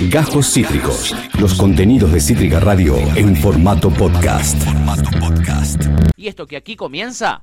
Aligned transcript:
Gajos 0.00 0.52
Cítricos. 0.52 1.14
Los 1.40 1.54
contenidos 1.54 2.12
de 2.12 2.20
Cítrica 2.20 2.60
Radio 2.60 2.96
en 3.16 3.34
formato 3.36 3.90
podcast. 3.90 4.56
Y 6.16 6.28
esto 6.28 6.46
que 6.46 6.56
aquí 6.56 6.76
comienza 6.76 7.42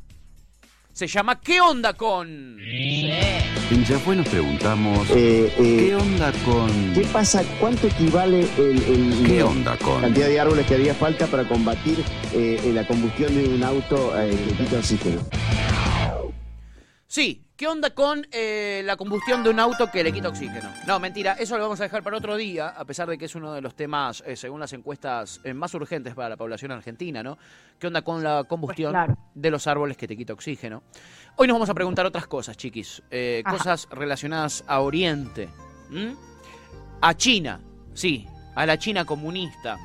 se 0.91 1.07
llama 1.07 1.39
¿Qué 1.41 1.59
onda 1.59 1.93
con? 1.93 2.57
En 2.59 3.83
Yafue 3.85 4.15
nos 4.15 4.27
preguntamos, 4.27 5.09
Eh, 5.15 5.51
eh, 5.57 5.77
¿qué 5.87 5.95
onda 5.95 6.31
con...? 6.45 6.93
¿Qué 6.93 7.01
pasa? 7.11 7.43
¿Cuánto 7.59 7.87
equivale 7.87 8.45
el, 8.57 8.83
el- 8.83 9.23
¿Qué 9.25 9.39
la 9.39 9.45
onda 9.47 9.77
con? 9.77 10.01
cantidad 10.01 10.27
de 10.27 10.39
árboles 10.39 10.67
que 10.67 10.75
haría 10.75 10.93
falta 10.93 11.25
para 11.25 11.47
combatir 11.47 11.97
eh, 12.33 12.59
eh, 12.63 12.71
la 12.73 12.85
combustión 12.85 13.33
de 13.35 13.45
un 13.49 13.63
auto 13.63 14.13
eh, 14.21 14.29
que 14.29 14.63
quita 14.63 14.77
oxígeno? 14.77 15.21
Sí, 17.13 17.45
¿qué 17.55 17.67
onda 17.67 17.91
con 17.91 18.25
eh, 18.31 18.81
la 18.83 18.97
combustión 18.97 19.43
de 19.43 19.51
un 19.51 19.59
auto 19.59 19.91
que 19.91 20.03
le 20.03 20.11
quita 20.11 20.29
oxígeno? 20.29 20.67
No, 20.87 20.99
mentira, 20.99 21.33
eso 21.33 21.55
lo 21.55 21.61
vamos 21.61 21.79
a 21.79 21.83
dejar 21.83 22.01
para 22.01 22.17
otro 22.17 22.35
día, 22.35 22.69
a 22.69 22.85
pesar 22.85 23.07
de 23.07 23.19
que 23.19 23.25
es 23.25 23.35
uno 23.35 23.53
de 23.53 23.61
los 23.61 23.75
temas, 23.75 24.23
eh, 24.25 24.35
según 24.35 24.59
las 24.59 24.73
encuestas, 24.73 25.39
eh, 25.43 25.53
más 25.53 25.71
urgentes 25.75 26.15
para 26.15 26.29
la 26.29 26.37
población 26.37 26.71
argentina, 26.71 27.21
¿no? 27.21 27.37
¿Qué 27.77 27.85
onda 27.85 28.01
con 28.01 28.23
la 28.23 28.45
combustión 28.45 28.93
Pues 28.93 29.05
claro. 29.05 29.17
de 29.35 29.51
los 29.51 29.67
árboles 29.67 29.95
que 29.95 30.07
te 30.07 30.17
quita 30.17 30.33
oxígeno? 30.33 30.81
Hoy 31.35 31.45
nos 31.47 31.53
vamos 31.53 31.69
a 31.69 31.75
preguntar 31.75 32.03
otras 32.07 32.25
cosas, 32.25 32.57
chiquis. 32.57 33.03
cosas 33.47 33.87
relacionadas 33.91 34.63
a 34.65 34.79
Oriente, 34.79 35.49
¿m? 35.91 36.15
a 36.99 37.13
China, 37.15 37.61
sí, 37.93 38.27
a 38.55 38.65
la 38.65 38.79
China 38.79 39.05
comunista, 39.05 39.77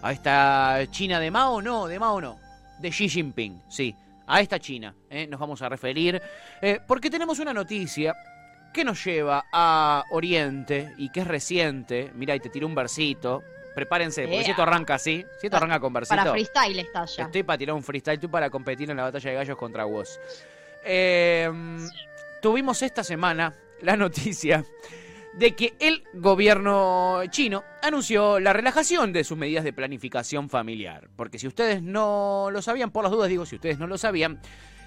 a 0.00 0.12
esta 0.12 0.80
China 0.90 1.20
de 1.20 1.30
Mao, 1.30 1.60
no, 1.60 1.86
de 1.86 1.98
Mao 1.98 2.22
no, 2.22 2.38
de 2.80 2.88
Xi 2.88 3.06
Jinping, 3.06 3.64
sí, 3.68 3.94
a 4.28 4.40
esta 4.40 4.58
China 4.58 4.94
¿eh? 5.10 5.26
nos 5.26 5.40
vamos 5.40 5.62
a 5.62 5.68
referir, 5.68 6.20
eh, 6.60 6.78
porque 6.86 7.10
tenemos 7.10 7.38
una 7.38 7.52
noticia 7.52 8.14
que 8.72 8.84
nos 8.84 9.02
lleva 9.04 9.46
a 9.52 10.04
Oriente 10.10 10.92
y 10.98 11.10
que 11.10 11.20
es 11.20 11.26
reciente, 11.26 12.12
mira, 12.14 12.36
y 12.36 12.40
te 12.40 12.50
tiré 12.50 12.66
un 12.66 12.74
versito, 12.74 13.42
prepárense, 13.74 14.28
porque 14.28 14.44
si 14.44 14.50
esto 14.50 14.62
arranca 14.62 14.94
así, 14.94 15.24
si 15.40 15.46
esto 15.46 15.56
arranca 15.56 15.80
con 15.80 15.92
versito... 15.92 16.16
Para 16.16 16.30
freestyle 16.32 16.78
está 16.78 17.04
ya. 17.06 17.24
Estoy 17.24 17.42
para 17.42 17.58
tirar 17.58 17.74
un 17.74 17.82
freestyle, 17.82 18.20
tú 18.20 18.30
para 18.30 18.50
competir 18.50 18.90
en 18.90 18.98
la 18.98 19.04
batalla 19.04 19.30
de 19.30 19.36
gallos 19.36 19.56
contra 19.56 19.84
vos. 19.84 20.20
Eh, 20.84 21.50
tuvimos 22.42 22.82
esta 22.82 23.02
semana 23.02 23.54
la 23.82 23.96
noticia 23.96 24.64
de 25.34 25.54
que 25.54 25.74
el 25.80 26.02
gobierno 26.14 27.20
chino 27.30 27.62
anunció 27.82 28.40
la 28.40 28.52
relajación 28.52 29.12
de 29.12 29.24
sus 29.24 29.38
medidas 29.38 29.64
de 29.64 29.72
planificación 29.72 30.48
familiar. 30.48 31.08
Porque 31.16 31.38
si 31.38 31.46
ustedes 31.46 31.82
no 31.82 32.48
lo 32.50 32.62
sabían, 32.62 32.90
por 32.90 33.04
las 33.04 33.12
dudas 33.12 33.28
digo, 33.28 33.46
si 33.46 33.56
ustedes 33.56 33.78
no 33.78 33.86
lo 33.86 33.98
sabían, 33.98 34.40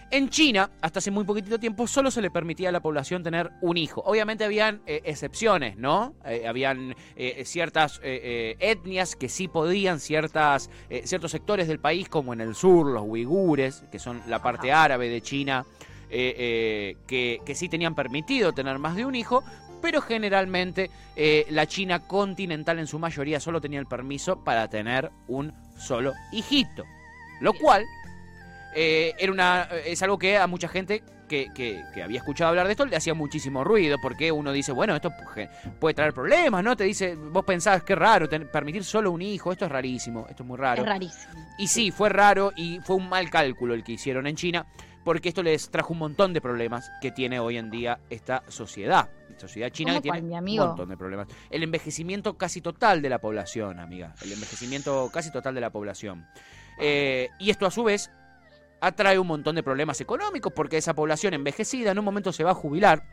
en 0.10 0.30
China, 0.30 0.72
hasta 0.82 1.00
hace 1.00 1.10
muy 1.10 1.24
poquitito 1.24 1.58
tiempo, 1.58 1.88
solo 1.88 2.12
se 2.12 2.22
le 2.22 2.30
permitía 2.30 2.68
a 2.68 2.72
la 2.74 2.82
población 2.82 3.24
tener 3.24 3.50
un 3.62 3.78
hijo. 3.78 4.02
Obviamente 4.06 4.44
habían 4.44 4.82
eh, 4.86 5.02
excepciones, 5.06 5.78
¿no? 5.78 6.16
Eh, 6.26 6.46
habían 6.46 6.96
eh, 7.16 7.44
ciertas 7.46 8.02
etnias 8.04 9.16
que 9.16 9.30
sí 9.30 9.48
podían, 9.48 10.02
ciertas, 10.02 10.70
ciertos 11.06 11.32
sectores 11.32 11.70
del 11.70 11.80
país, 11.80 12.10
como 12.10 12.34
en 12.34 12.42
el 12.42 12.56
sur, 12.56 12.88
los 12.88 13.04
uigures, 13.06 13.86
que 13.90 14.00
son 14.00 14.22
la 14.28 14.42
parte 14.42 14.74
árabe 14.74 15.08
de 15.08 15.22
China, 15.22 15.66
eh, 16.14 16.36
eh, 16.38 16.98
que, 17.08 17.40
que 17.46 17.56
sí 17.56 17.70
tenían 17.70 17.96
permitido 17.96 18.52
tener 18.52 18.80
más 18.80 18.98
de 18.98 19.06
un 19.06 19.16
hijo, 19.16 19.46
pero 19.82 20.02
generalmente 20.02 20.90
eh, 21.16 21.46
la 21.50 21.66
China 21.66 22.00
continental 22.08 22.80
en 22.80 22.88
su 22.88 23.00
mayoría 23.00 23.40
solo 23.40 23.60
tenía 23.60 23.80
el 23.80 23.88
permiso 23.88 24.44
para 24.44 24.68
tener 24.70 25.12
un 25.28 25.54
solo 25.78 26.14
hijito. 26.32 26.84
Lo 27.42 27.54
cual 27.54 27.84
eh, 28.76 29.14
era 29.20 29.32
una, 29.32 29.64
es 29.86 30.02
algo 30.04 30.18
que 30.18 30.38
a 30.38 30.48
mucha 30.48 30.68
gente 30.68 31.04
que, 31.28 31.50
que- 31.54 31.82
que 31.94 32.04
había 32.04 32.20
escuchado 32.20 32.50
hablar 32.50 32.66
de 32.68 32.72
esto 32.74 32.86
le 32.86 32.96
hacía 32.96 33.14
muchísimo 33.14 33.64
ruido, 33.64 33.98
porque 34.02 34.32
uno 34.32 34.52
dice, 34.52 34.72
bueno, 34.74 34.96
esto 34.96 35.10
pu- 35.12 35.50
puede 35.80 35.94
traer 35.94 36.14
problemas, 36.14 36.62
¿no? 36.64 36.76
Te 36.76 36.84
dice, 36.84 37.16
vos 37.16 37.46
pensás 37.46 37.84
que 37.84 37.96
raro 37.96 38.28
ten- 38.28 38.50
permitir 38.52 38.84
solo 38.84 39.12
un 39.12 39.22
hijo, 39.22 39.52
esto 39.52 39.66
es 39.66 39.72
rarísimo, 39.72 40.28
esto 40.30 40.44
es 40.44 40.48
muy 40.48 40.58
raro. 40.58 40.82
Es 40.84 40.88
rarísimo. 40.90 41.34
Y 41.58 41.68
sí, 41.68 41.92
fue 41.92 42.10
raro 42.10 42.52
y 42.56 42.80
fue 42.82 42.98
un 42.98 43.08
mal 43.10 43.30
cálculo 43.30 43.74
el 43.74 43.84
que 43.84 43.94
hicieron 43.94 44.28
en 44.28 44.36
China, 44.36 44.66
porque 45.06 45.30
esto 45.30 45.42
les 45.42 45.70
trajo 45.72 45.94
un 45.94 46.00
montón 46.00 46.34
de 46.34 46.42
problemas 46.42 46.92
que 47.02 47.12
tiene 47.12 47.40
hoy 47.40 47.58
en 47.58 47.70
día 47.72 48.00
esta 48.10 48.44
sociedad. 48.50 49.10
Sociedad 49.42 49.70
china 49.72 49.92
¿Cómo 49.92 50.02
que 50.02 50.12
tiene 50.12 50.40
un 50.40 50.68
montón 50.68 50.90
de 50.90 50.98
problemas. 50.98 51.28
El 51.50 51.64
envejecimiento 51.64 52.38
casi 52.38 52.62
total 52.62 53.02
de 53.02 53.10
la 53.10 53.20
población, 53.20 53.80
amiga. 53.80 54.14
El 54.22 54.32
envejecimiento 54.32 55.10
casi 55.12 55.32
total 55.32 55.56
de 55.56 55.62
la 55.62 55.72
población. 55.72 56.28
Eh, 56.80 57.30
y 57.40 57.50
esto 57.50 57.66
a 57.66 57.72
su 57.72 57.84
vez 57.84 58.12
atrae 58.80 59.18
un 59.20 59.28
montón 59.28 59.56
de 59.56 59.64
problemas 59.64 60.00
económicos 60.00 60.54
porque 60.54 60.78
esa 60.78 60.94
población 60.94 61.34
envejecida 61.34 61.92
en 61.92 62.00
un 62.00 62.06
momento 62.06 62.32
se 62.32 62.44
va 62.44 62.52
a 62.52 62.56
jubilar 62.56 63.04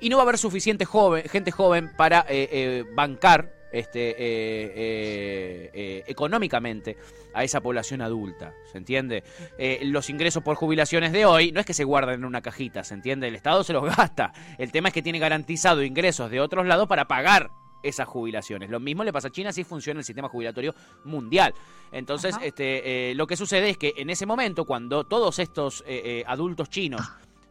y 0.00 0.08
no 0.08 0.16
va 0.16 0.22
a 0.22 0.24
haber 0.24 0.38
suficiente 0.38 0.84
joven, 0.84 1.24
gente 1.28 1.50
joven 1.50 1.90
para 1.96 2.20
eh, 2.28 2.48
eh, 2.50 2.84
bancar 2.94 3.54
este, 3.72 4.10
eh, 4.10 4.14
eh, 4.18 5.70
eh, 5.72 6.04
económicamente 6.06 6.96
a 7.34 7.44
esa 7.44 7.60
población 7.60 8.02
adulta, 8.02 8.54
¿se 8.70 8.78
entiende? 8.78 9.24
Eh, 9.58 9.80
los 9.84 10.10
ingresos 10.10 10.42
por 10.42 10.56
jubilaciones 10.56 11.12
de 11.12 11.24
hoy 11.24 11.52
no 11.52 11.60
es 11.60 11.66
que 11.66 11.74
se 11.74 11.84
guarden 11.84 12.16
en 12.16 12.24
una 12.24 12.42
cajita, 12.42 12.84
¿se 12.84 12.94
entiende? 12.94 13.28
El 13.28 13.34
Estado 13.34 13.64
se 13.64 13.72
los 13.72 13.84
gasta. 13.84 14.32
El 14.58 14.70
tema 14.70 14.88
es 14.88 14.94
que 14.94 15.02
tiene 15.02 15.18
garantizado 15.18 15.82
ingresos 15.82 16.30
de 16.30 16.40
otros 16.40 16.66
lados 16.66 16.88
para 16.88 17.06
pagar 17.06 17.50
esas 17.82 18.06
jubilaciones. 18.06 18.70
Lo 18.70 18.80
mismo 18.80 19.04
le 19.04 19.12
pasa 19.12 19.28
a 19.28 19.30
China, 19.32 19.50
así 19.50 19.64
funciona 19.64 20.00
el 20.00 20.04
sistema 20.04 20.28
jubilatorio 20.28 20.74
mundial. 21.04 21.54
Entonces, 21.90 22.34
Ajá. 22.34 22.44
este, 22.44 23.10
eh, 23.10 23.14
lo 23.14 23.26
que 23.26 23.36
sucede 23.36 23.70
es 23.70 23.78
que 23.78 23.94
en 23.96 24.10
ese 24.10 24.26
momento, 24.26 24.64
cuando 24.64 25.04
todos 25.04 25.38
estos 25.38 25.82
eh, 25.86 26.02
eh, 26.04 26.24
adultos 26.26 26.70
chinos 26.70 27.02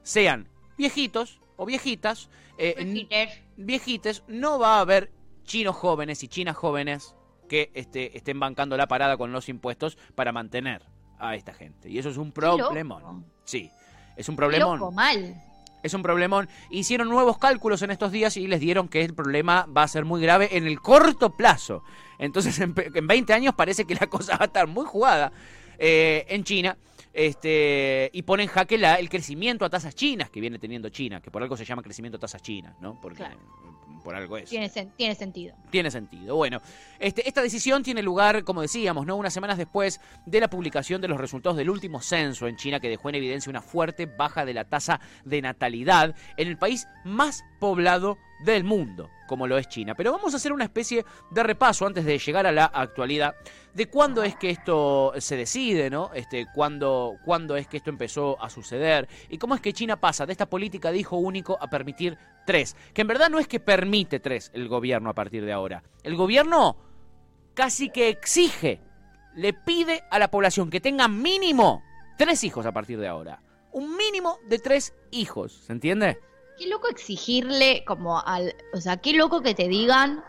sean 0.04 0.48
viejitos 0.78 1.40
o 1.58 1.66
viejitas, 1.66 2.30
viejites, 3.58 4.24
no 4.28 4.58
va 4.58 4.78
a 4.78 4.82
haber 4.82 5.12
chinos 5.44 5.76
jóvenes 5.76 6.24
y 6.24 6.28
chinas 6.28 6.56
jóvenes 6.56 7.16
que 7.50 7.72
este, 7.74 8.18
estén 8.18 8.40
bancando 8.40 8.78
la 8.78 8.88
parada 8.88 9.18
con 9.18 9.32
los 9.32 9.50
impuestos 9.50 9.98
para 10.16 10.32
mantener 10.32 10.84
a 11.20 11.36
esta 11.36 11.54
gente. 11.54 11.90
Y 11.90 12.00
eso 12.00 12.10
es 12.10 12.18
un 12.18 12.32
problemón. 12.32 13.26
Sí, 13.44 13.70
es 14.16 14.30
un 14.30 14.36
problemón. 14.36 14.80
Loco, 14.80 14.92
mal. 14.92 15.36
Es 15.84 15.94
un 15.94 16.04
problemón. 16.04 16.48
Hicieron 16.70 17.10
nuevos 17.10 17.38
cálculos 17.38 17.82
en 17.82 17.92
estos 17.92 18.12
días 18.12 18.38
y 18.38 18.48
les 18.48 18.60
dieron 18.60 18.88
que 18.88 19.04
el 19.04 19.14
problema 19.14 19.66
va 19.66 19.84
a 19.84 19.88
ser 19.88 20.06
muy 20.06 20.22
grave 20.22 20.56
en 20.56 20.68
el 20.68 20.80
corto 20.80 21.36
plazo. 21.36 21.84
Entonces, 22.20 22.60
en, 22.60 22.74
en 22.76 23.08
20 23.08 23.34
años 23.34 23.56
parece 23.56 23.86
que 23.86 23.96
la 23.96 24.08
cosa 24.10 24.38
va 24.38 24.44
a 24.44 24.48
estar 24.48 24.68
muy 24.68 24.86
jugada 24.86 25.32
eh, 25.84 26.26
en 26.30 26.44
China. 26.44 26.78
Este, 27.14 28.10
y 28.14 28.22
pone 28.24 28.44
en 28.44 28.50
jaque 28.50 28.78
la- 28.78 28.96
el 28.96 29.10
crecimiento 29.10 29.66
a 29.66 29.70
tasas 29.70 29.94
chinas 29.96 30.30
que 30.30 30.40
viene 30.42 30.60
teniendo 30.60 30.90
China, 30.90 31.22
que 31.22 31.30
por 31.32 31.42
algo 31.44 31.56
se 31.58 31.66
llama 31.66 31.82
crecimiento 31.84 32.18
a 32.18 32.20
tasas 32.20 32.42
chinas, 32.42 32.76
¿no? 32.80 33.00
Porque 33.02 33.18
Claro. 33.18 33.38
por 34.04 34.16
algo 34.16 34.38
es. 34.38 34.50
Tiene, 34.50 34.68
sen- 34.70 34.92
tiene 34.96 35.14
sentido. 35.14 35.56
Tiene 35.70 35.92
sentido. 35.92 36.36
Bueno, 36.36 36.60
este, 37.00 37.28
esta 37.28 37.42
decisión 37.42 37.84
tiene 37.84 38.02
lugar, 38.02 38.44
como 38.44 38.62
decíamos, 38.62 39.06
¿no? 39.06 39.16
Unas 39.16 39.34
semanas 39.34 39.58
después 39.60 40.00
de 40.26 40.40
la 40.40 40.50
publicación 40.50 41.02
de 41.02 41.08
los 41.08 41.20
resultados 41.20 41.58
del 41.58 41.70
último 41.70 42.02
censo 42.02 42.48
en 42.48 42.56
China 42.56 42.80
que 42.80 42.90
dejó 42.90 43.10
en 43.10 43.16
evidencia 43.16 43.50
una 43.50 43.62
fuerte 43.62 44.08
baja 44.08 44.44
de 44.46 44.54
la 44.56 44.66
tasa 44.66 45.00
de 45.24 45.42
natalidad 45.42 46.16
en 46.38 46.48
el 46.48 46.58
país 46.58 46.88
más 47.06 47.44
poblado 47.60 48.18
del 48.44 48.64
mundo, 48.64 49.12
como 49.32 49.48
lo 49.48 49.58
es 49.58 49.70
China. 49.70 49.96
Pero 49.96 50.12
vamos 50.12 50.34
a 50.34 50.38
hacer 50.38 50.52
una 50.52 50.66
especie 50.66 51.06
de 51.30 51.42
repaso 51.42 51.88
antes 51.88 52.04
de 52.04 52.20
llegar 52.20 52.46
a 52.46 52.52
la 52.52 52.66
actualidad 52.66 53.34
de 53.74 53.86
cuándo 53.86 54.24
es 54.24 54.36
que 54.36 54.50
esto 54.50 55.14
se 55.20 55.38
decide, 55.38 55.90
¿no? 55.90 56.12
Este, 56.14 56.48
cuándo, 56.54 57.16
cuándo 57.24 57.56
es 57.56 57.66
que 57.66 57.78
esto 57.78 57.90
empezó 57.90 58.36
a 58.44 58.50
suceder 58.50 59.08
y 59.30 59.38
cómo 59.38 59.56
es 59.56 59.62
que 59.62 59.72
China 59.72 60.02
pasa 60.02 60.26
de 60.26 60.34
esta 60.34 60.50
política 60.50 60.92
de 60.92 60.98
hijo 60.98 61.16
único 61.16 61.58
a 61.62 61.70
permitir 61.70 62.18
tres. 62.46 62.76
Que 62.94 63.04
en 63.04 63.08
verdad 63.08 63.30
no 63.30 63.40
es 63.40 63.48
que 63.48 63.62
permite 63.62 64.20
tres 64.20 64.52
el 64.54 64.68
gobierno 64.68 65.10
a 65.10 65.14
partir 65.14 65.46
de 65.46 65.54
ahora. 65.54 65.82
El 66.04 66.18
gobierno 66.18 66.76
casi 67.54 67.90
que 67.90 68.10
exige, 68.10 68.82
le 69.34 69.54
pide 69.54 70.04
a 70.12 70.20
la 70.20 70.30
población 70.30 70.70
que 70.70 70.82
tenga 70.82 71.08
mínimo 71.08 71.82
tres 72.18 72.44
hijos 72.44 72.66
a 72.66 72.74
partir 72.74 73.00
de 73.00 73.08
ahora. 73.08 73.42
Un 73.72 73.96
mínimo 73.96 74.40
de 74.50 74.60
tres 74.60 74.94
hijos, 75.10 75.54
¿se 75.66 75.72
entiende? 75.72 76.20
Qué 76.62 76.68
loco 76.68 76.90
exigirle 76.90 77.84
como 77.88 78.20
al... 78.22 78.54
O 78.72 78.80
sea, 78.80 78.98
qué 78.98 79.14
loco 79.14 79.42
que 79.42 79.56
te 79.56 79.68
digan 79.68 80.24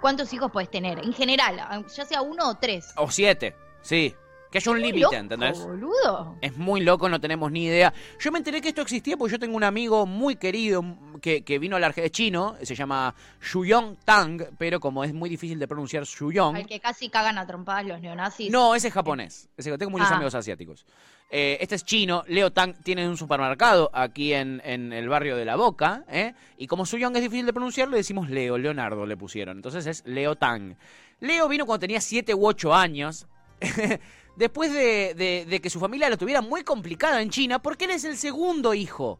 cuántos 0.00 0.32
hijos 0.32 0.52
puedes 0.52 0.70
tener. 0.70 1.00
En 1.00 1.12
general, 1.12 1.56
ya 1.92 2.04
sea 2.04 2.22
uno 2.22 2.50
o 2.50 2.54
tres. 2.54 2.92
O 2.96 3.10
siete, 3.10 3.56
sí. 3.80 4.14
Que 4.52 4.58
haya 4.58 4.70
un 4.70 4.80
límite, 4.80 5.16
¿entendés? 5.16 5.58
boludo. 5.58 6.36
Es 6.40 6.56
muy 6.56 6.82
loco, 6.82 7.08
no 7.08 7.20
tenemos 7.20 7.50
ni 7.50 7.64
idea. 7.64 7.92
Yo 8.20 8.30
me 8.30 8.38
enteré 8.38 8.60
que 8.60 8.68
esto 8.68 8.82
existía 8.82 9.16
porque 9.16 9.32
yo 9.32 9.38
tengo 9.40 9.56
un 9.56 9.64
amigo 9.64 10.06
muy 10.06 10.36
querido 10.36 10.84
que, 11.20 11.42
que 11.42 11.58
vino 11.58 11.74
a 11.74 11.80
la 11.80 11.86
Argentina, 11.88 12.12
chino, 12.12 12.56
se 12.62 12.76
llama 12.76 13.12
Shuyong 13.40 13.96
Tang, 14.04 14.40
pero 14.58 14.78
como 14.78 15.02
es 15.02 15.12
muy 15.12 15.28
difícil 15.30 15.58
de 15.58 15.66
pronunciar 15.66 16.04
Shuyong. 16.04 16.54
Al 16.54 16.66
que 16.66 16.78
casi 16.78 17.08
cagan 17.08 17.38
a 17.38 17.46
trompadas 17.46 17.86
los 17.86 18.00
neonazis. 18.00 18.52
No, 18.52 18.76
ese 18.76 18.86
es 18.86 18.94
japonés. 18.94 19.48
Ese, 19.56 19.76
tengo 19.78 19.90
muchos 19.90 20.08
Ah. 20.12 20.14
amigos 20.14 20.34
asiáticos. 20.36 20.86
Eh, 21.34 21.56
este 21.62 21.76
es 21.76 21.84
chino. 21.86 22.24
Leo 22.28 22.52
Tang 22.52 22.74
tiene 22.82 23.08
un 23.08 23.16
supermercado 23.16 23.88
aquí 23.94 24.34
en, 24.34 24.60
en 24.66 24.92
el 24.92 25.08
barrio 25.08 25.34
de 25.34 25.46
La 25.46 25.56
Boca. 25.56 26.04
¿eh? 26.08 26.34
Y 26.58 26.66
como 26.66 26.84
Suyong 26.84 27.16
es 27.16 27.22
difícil 27.22 27.46
de 27.46 27.54
pronunciar, 27.54 27.88
le 27.88 27.96
decimos 27.96 28.28
Leo. 28.28 28.58
Leonardo 28.58 29.06
le 29.06 29.16
pusieron. 29.16 29.56
Entonces 29.56 29.86
es 29.86 30.02
Leo 30.06 30.36
Tang. 30.36 30.74
Leo 31.20 31.48
vino 31.48 31.64
cuando 31.64 31.80
tenía 31.80 32.00
7 32.02 32.34
u 32.34 32.46
8 32.46 32.74
años. 32.74 33.26
Después 34.36 34.72
de, 34.72 35.14
de- 35.14 35.46
de 35.48 35.60
que 35.60 35.70
su 35.70 35.78
familia 35.80 36.08
lo 36.10 36.18
tuviera 36.18 36.40
muy 36.42 36.64
complicada 36.64 37.20
en 37.22 37.30
China, 37.30 37.60
porque 37.60 37.84
él 37.86 37.92
es 37.92 38.04
el 38.04 38.16
segundo 38.16 38.74
hijo. 38.74 39.18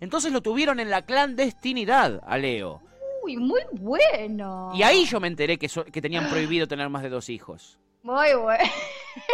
Entonces 0.00 0.30
lo 0.32 0.40
tuvieron 0.42 0.78
en 0.78 0.90
la 0.90 1.02
clandestinidad 1.02 2.20
a 2.26 2.38
Leo. 2.38 2.80
Uy, 3.24 3.36
muy 3.36 3.62
bueno. 3.72 4.70
Y 4.74 4.82
ahí 4.82 5.04
yo 5.06 5.18
me 5.20 5.26
enteré 5.28 5.58
que, 5.58 5.68
so- 5.68 5.84
que 5.84 6.00
tenían 6.00 6.28
prohibido 6.30 6.68
tener 6.68 6.88
más 6.88 7.02
de 7.02 7.08
dos 7.08 7.28
hijos. 7.28 7.78
Muy 8.02 8.28
bueno. 8.40 8.64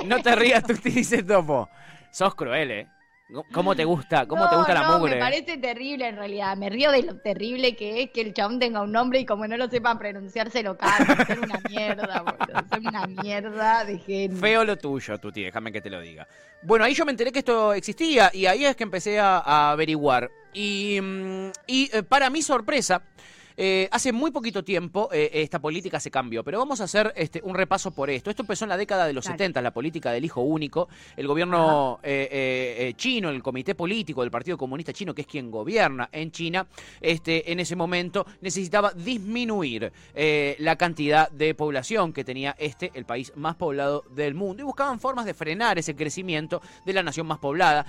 No 0.06 0.22
te 0.22 0.34
rías, 0.36 0.64
tú 0.64 0.74
te 0.74 0.88
dices 0.90 1.26
topo. 1.26 1.68
Sos 2.14 2.37
cruel, 2.37 2.70
¿eh? 2.70 2.88
¿Cómo 3.52 3.75
te 3.75 3.84
gusta? 3.84 4.26
¿Cómo 4.26 4.49
te 4.49 4.55
gusta 4.55 4.72
la 4.72 4.87
no, 4.87 4.99
mugre? 4.99 5.16
Me 5.16 5.20
parece 5.20 5.56
terrible 5.56 6.06
en 6.06 6.14
realidad. 6.14 6.56
Me 6.56 6.70
río 6.70 6.93
de 6.93 7.02
lo 7.02 7.16
terrible 7.16 7.75
que 7.75 8.05
es 8.05 8.11
que 8.12 8.20
el 8.20 8.32
chabón 8.32 8.61
tenga 8.61 8.82
un 8.82 8.93
nombre 8.93 9.19
y 9.19 9.26
como 9.26 9.49
no 9.49 9.56
lo 9.56 9.69
sepan 9.69 9.99
pronunciar 9.99 10.49
se 10.52 10.62
lo 10.62 10.76
cagan. 10.76 11.26
Son 11.26 11.43
una 11.43 11.61
mierda, 11.69 12.22
boludo. 12.22 12.69
Son 12.70 12.87
una 12.87 13.06
mierda 13.08 13.84
de 13.84 13.99
genio. 13.99 14.38
Feo 14.38 14.64
lo 14.64 14.76
tuyo, 14.76 15.19
Tuti, 15.19 15.43
déjame 15.43 15.72
que 15.72 15.81
te 15.81 15.90
lo 15.90 16.00
diga. 16.00 16.28
Bueno, 16.62 16.84
ahí 16.84 16.94
yo 16.94 17.05
me 17.05 17.11
enteré 17.11 17.32
que 17.32 17.40
esto 17.40 17.75
existía 17.75 18.31
y 18.32 18.46
ahí 18.46 18.64
es 18.64 18.76
que 18.76 18.84
empecé 18.84 19.19
a, 19.19 19.38
a 19.38 19.72
averiguar. 19.72 20.31
Y, 20.52 21.00
mm, 21.02 21.50
y, 21.67 21.90
eh, 21.96 22.05
para 22.05 22.31
mi 22.31 22.43
sorpresa, 22.43 23.02
eh, 23.56 23.88
hace 23.92 24.12
muy 24.12 24.32
poquito 24.32 24.64
tiempo 24.64 25.08
eh, 25.12 25.30
esta 25.34 25.60
política 25.60 26.00
se 26.00 26.10
cambió, 26.10 26.42
pero 26.42 26.58
vamos 26.58 26.80
a 26.80 26.84
hacer 26.84 27.12
este, 27.16 27.40
un 27.44 27.54
repaso 27.54 27.92
por 27.92 28.10
esto. 28.10 28.30
Esto 28.30 28.42
empezó 28.42 28.64
en 28.64 28.70
la 28.70 28.76
década 28.76 29.06
de 29.06 29.12
los 29.12 29.24
Dale. 29.24 29.38
70, 29.38 29.62
la 29.62 29.72
política 29.72 30.10
del 30.10 30.24
hijo 30.24 30.40
único. 30.40 30.88
El 31.16 31.26
gobierno 31.26 32.00
eh, 32.02 32.92
chino, 32.96 33.30
el 33.30 33.42
comité 33.42 33.74
político 33.74 34.22
del 34.22 34.30
Partido 34.30 34.58
Comunista 34.58 34.92
Chino, 34.92 35.14
que 35.14 35.22
es 35.22 35.26
quien 35.26 35.50
gobierna 35.50 36.08
en 36.10 36.32
China, 36.32 36.66
este, 37.00 37.52
en 37.52 37.60
ese 37.60 37.76
momento 37.76 38.26
necesitaba 38.40 38.92
disminuir 38.92 39.92
la 40.58 40.76
cantidad 40.76 41.30
de 41.30 41.54
población 41.54 42.12
que 42.12 42.24
tenía 42.24 42.56
este, 42.58 42.90
el 42.94 43.04
país 43.04 43.32
más 43.36 43.56
poblado 43.56 44.04
del 44.10 44.34
mundo. 44.34 44.62
Y 44.62 44.66
buscaban 44.66 44.98
formas 44.98 45.26
de 45.26 45.34
frenar 45.34 45.78
ese 45.78 45.94
crecimiento 45.94 46.60
de 46.84 46.92
la 46.92 47.02
nación 47.02 47.26
más 47.26 47.38
poblada, 47.38 47.86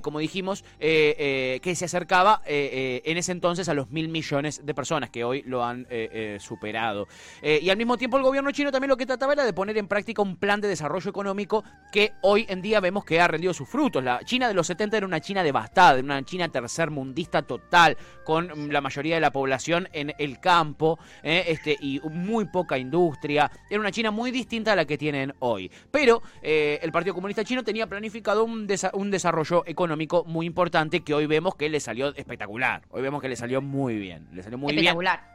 como 0.00 0.18
dijimos, 0.18 0.64
que 0.78 1.74
se 1.74 1.84
acercaba 1.84 2.42
en 2.46 3.16
ese 3.16 3.32
entonces 3.32 3.68
a 3.68 3.74
los 3.74 3.90
mil 3.90 4.08
millones 4.08 4.64
de 4.64 4.74
personas 4.74 5.01
que 5.10 5.24
hoy 5.24 5.42
lo 5.46 5.64
han 5.64 5.86
eh, 5.90 6.08
eh, 6.12 6.38
superado. 6.40 7.08
Eh, 7.42 7.60
y 7.62 7.70
al 7.70 7.76
mismo 7.76 7.96
tiempo 7.98 8.16
el 8.16 8.22
gobierno 8.22 8.50
chino 8.50 8.70
también 8.72 8.88
lo 8.88 8.96
que 8.96 9.06
trataba 9.06 9.32
era 9.32 9.44
de 9.44 9.52
poner 9.52 9.76
en 9.78 9.88
práctica 9.88 10.22
un 10.22 10.36
plan 10.36 10.60
de 10.60 10.68
desarrollo 10.68 11.08
económico 11.10 11.64
que 11.92 12.12
hoy 12.22 12.46
en 12.48 12.62
día 12.62 12.80
vemos 12.80 13.04
que 13.04 13.20
ha 13.20 13.28
rendido 13.28 13.54
sus 13.54 13.68
frutos. 13.68 14.02
La 14.02 14.20
China 14.24 14.48
de 14.48 14.54
los 14.54 14.66
70 14.66 14.96
era 14.96 15.06
una 15.06 15.20
China 15.20 15.42
devastada, 15.42 15.94
era 15.94 16.02
una 16.04 16.22
China 16.24 16.48
tercermundista 16.48 17.42
total, 17.42 17.96
con 18.24 18.72
la 18.72 18.80
mayoría 18.80 19.16
de 19.16 19.20
la 19.20 19.30
población 19.32 19.88
en 19.92 20.12
el 20.18 20.38
campo 20.40 20.98
este, 21.22 21.76
y 21.80 22.00
muy 22.10 22.46
poca 22.46 22.78
industria. 22.78 23.50
Era 23.68 23.80
una 23.80 23.90
China 23.92 24.10
muy 24.10 24.30
distinta 24.30 24.72
a 24.72 24.76
la 24.76 24.84
que 24.84 24.96
tienen 24.98 25.34
hoy. 25.40 25.70
Pero 25.90 26.22
el 26.42 26.92
Partido 26.92 27.14
Comunista 27.14 27.44
Chino 27.44 27.62
tenía 27.64 27.86
planificado 27.86 28.44
un, 28.44 28.66
desa- 28.68 28.90
un 28.94 29.10
desarrollo 29.10 29.64
económico 29.66 30.24
muy 30.24 30.46
importante 30.46 31.00
que 31.00 31.14
hoy 31.14 31.26
vemos 31.26 31.54
que 31.54 31.68
le 31.68 31.80
salió 31.80 32.14
espectacular. 32.14 32.82
Hoy 32.90 33.02
vemos 33.02 33.20
que 33.20 33.28
le 33.28 33.36
salió 33.36 33.60
muy 33.60 33.96
bien. 33.96 34.28
Le 34.32 34.42
salió 34.42 34.58
muy 34.58 34.72
bien. 34.82 34.91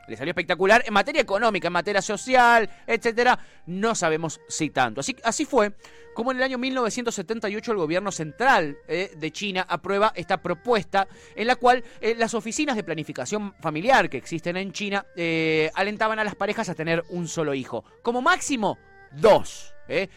Le 0.07 0.15
salió 0.15 0.31
espectacular 0.31 0.83
en 0.85 0.93
materia 0.93 1.21
económica, 1.21 1.67
en 1.67 1.73
materia 1.73 2.01
social, 2.01 2.69
etcétera. 2.85 3.37
No 3.65 3.93
sabemos 3.95 4.39
si 4.47 4.69
tanto. 4.69 5.01
Así, 5.01 5.15
así 5.23 5.45
fue 5.45 5.73
como 6.17 6.31
en 6.31 6.37
el 6.37 6.43
año 6.43 6.57
1978 6.57 7.73
el 7.73 7.77
gobierno 7.77 8.11
central 8.11 8.75
eh, 8.87 9.11
de 9.15 9.31
China 9.31 9.67
aprueba 9.69 10.13
esta 10.15 10.41
propuesta 10.41 11.07
en 11.35 11.45
la 11.45 11.57
cual 11.57 11.83
eh, 12.01 12.15
las 12.17 12.33
oficinas 12.33 12.75
de 12.75 12.83
planificación 12.83 13.53
familiar 13.59 14.09
que 14.09 14.17
existen 14.17 14.57
en 14.57 14.71
China 14.71 15.05
eh, 15.15 15.69
alentaban 15.75 16.17
a 16.17 16.23
las 16.23 16.33
parejas 16.33 16.69
a 16.69 16.73
tener 16.73 17.03
un 17.09 17.27
solo 17.27 17.53
hijo. 17.53 17.85
Como 18.01 18.23
máximo, 18.23 18.79
dos. 19.11 19.75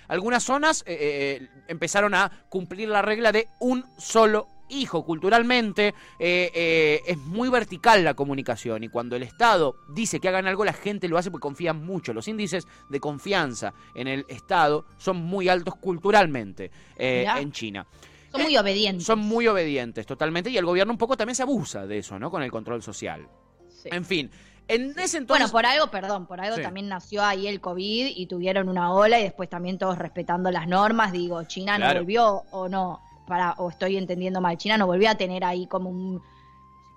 Algunas 0.08 0.42
zonas 0.42 0.82
empezaron 0.86 2.12
a 2.14 2.44
cumplir 2.48 2.88
la 2.88 3.02
regla 3.02 3.30
de 3.30 3.46
un 3.60 3.84
solo 3.98 4.48
hijo. 4.48 4.59
Culturalmente 5.04 5.88
eh, 6.18 6.50
eh, 6.54 7.02
es 7.06 7.18
muy 7.18 7.48
vertical 7.48 8.04
la 8.04 8.14
comunicación 8.14 8.84
y 8.84 8.88
cuando 8.88 9.16
el 9.16 9.22
Estado 9.22 9.76
dice 9.88 10.20
que 10.20 10.28
hagan 10.28 10.46
algo, 10.46 10.64
la 10.64 10.72
gente 10.72 11.08
lo 11.08 11.18
hace 11.18 11.30
porque 11.30 11.42
confía 11.42 11.72
mucho. 11.72 12.12
Los 12.12 12.28
índices 12.28 12.66
de 12.88 13.00
confianza 13.00 13.74
en 13.94 14.08
el 14.08 14.24
Estado 14.28 14.84
son 14.96 15.16
muy 15.18 15.48
altos 15.48 15.74
culturalmente 15.76 16.70
eh, 16.96 17.26
en 17.36 17.52
China. 17.52 17.86
Son 18.32 18.42
muy 18.42 18.56
obedientes. 18.56 19.04
Son 19.04 19.18
muy 19.18 19.48
obedientes 19.48 20.06
totalmente 20.06 20.50
y 20.50 20.56
el 20.56 20.64
gobierno 20.64 20.92
un 20.92 20.98
poco 20.98 21.16
también 21.16 21.34
se 21.34 21.42
abusa 21.42 21.86
de 21.86 21.98
eso, 21.98 22.18
¿no? 22.18 22.30
Con 22.30 22.42
el 22.42 22.50
control 22.50 22.82
social. 22.82 23.26
Sí. 23.68 23.88
En 23.90 24.04
fin, 24.04 24.30
en 24.68 24.90
ese 24.98 25.18
entonces... 25.18 25.26
Bueno, 25.26 25.50
por 25.50 25.66
algo, 25.66 25.90
perdón, 25.90 26.26
por 26.26 26.40
algo 26.40 26.56
Sí. 26.56 26.62
también 26.62 26.86
nació 26.86 27.24
ahí 27.24 27.48
el 27.48 27.60
COVID 27.60 28.12
y 28.14 28.26
tuvieron 28.26 28.68
una 28.68 28.92
ola 28.92 29.18
y 29.18 29.24
después 29.24 29.48
también 29.48 29.78
todos 29.78 29.98
respetando 29.98 30.50
las 30.52 30.68
normas. 30.68 31.10
Digo, 31.10 31.42
China 31.44 31.76
Claro. 31.76 31.94
no 31.94 32.00
volvió 32.00 32.42
o 32.52 32.68
no, 32.68 33.00
para, 33.30 33.52
o 33.58 33.70
estoy 33.70 33.96
entendiendo 33.96 34.40
mal, 34.40 34.58
China 34.58 34.76
no 34.76 34.88
volvió 34.88 35.08
a 35.08 35.14
tener 35.14 35.44
ahí 35.44 35.66
como 35.68 35.88
un, 35.88 36.20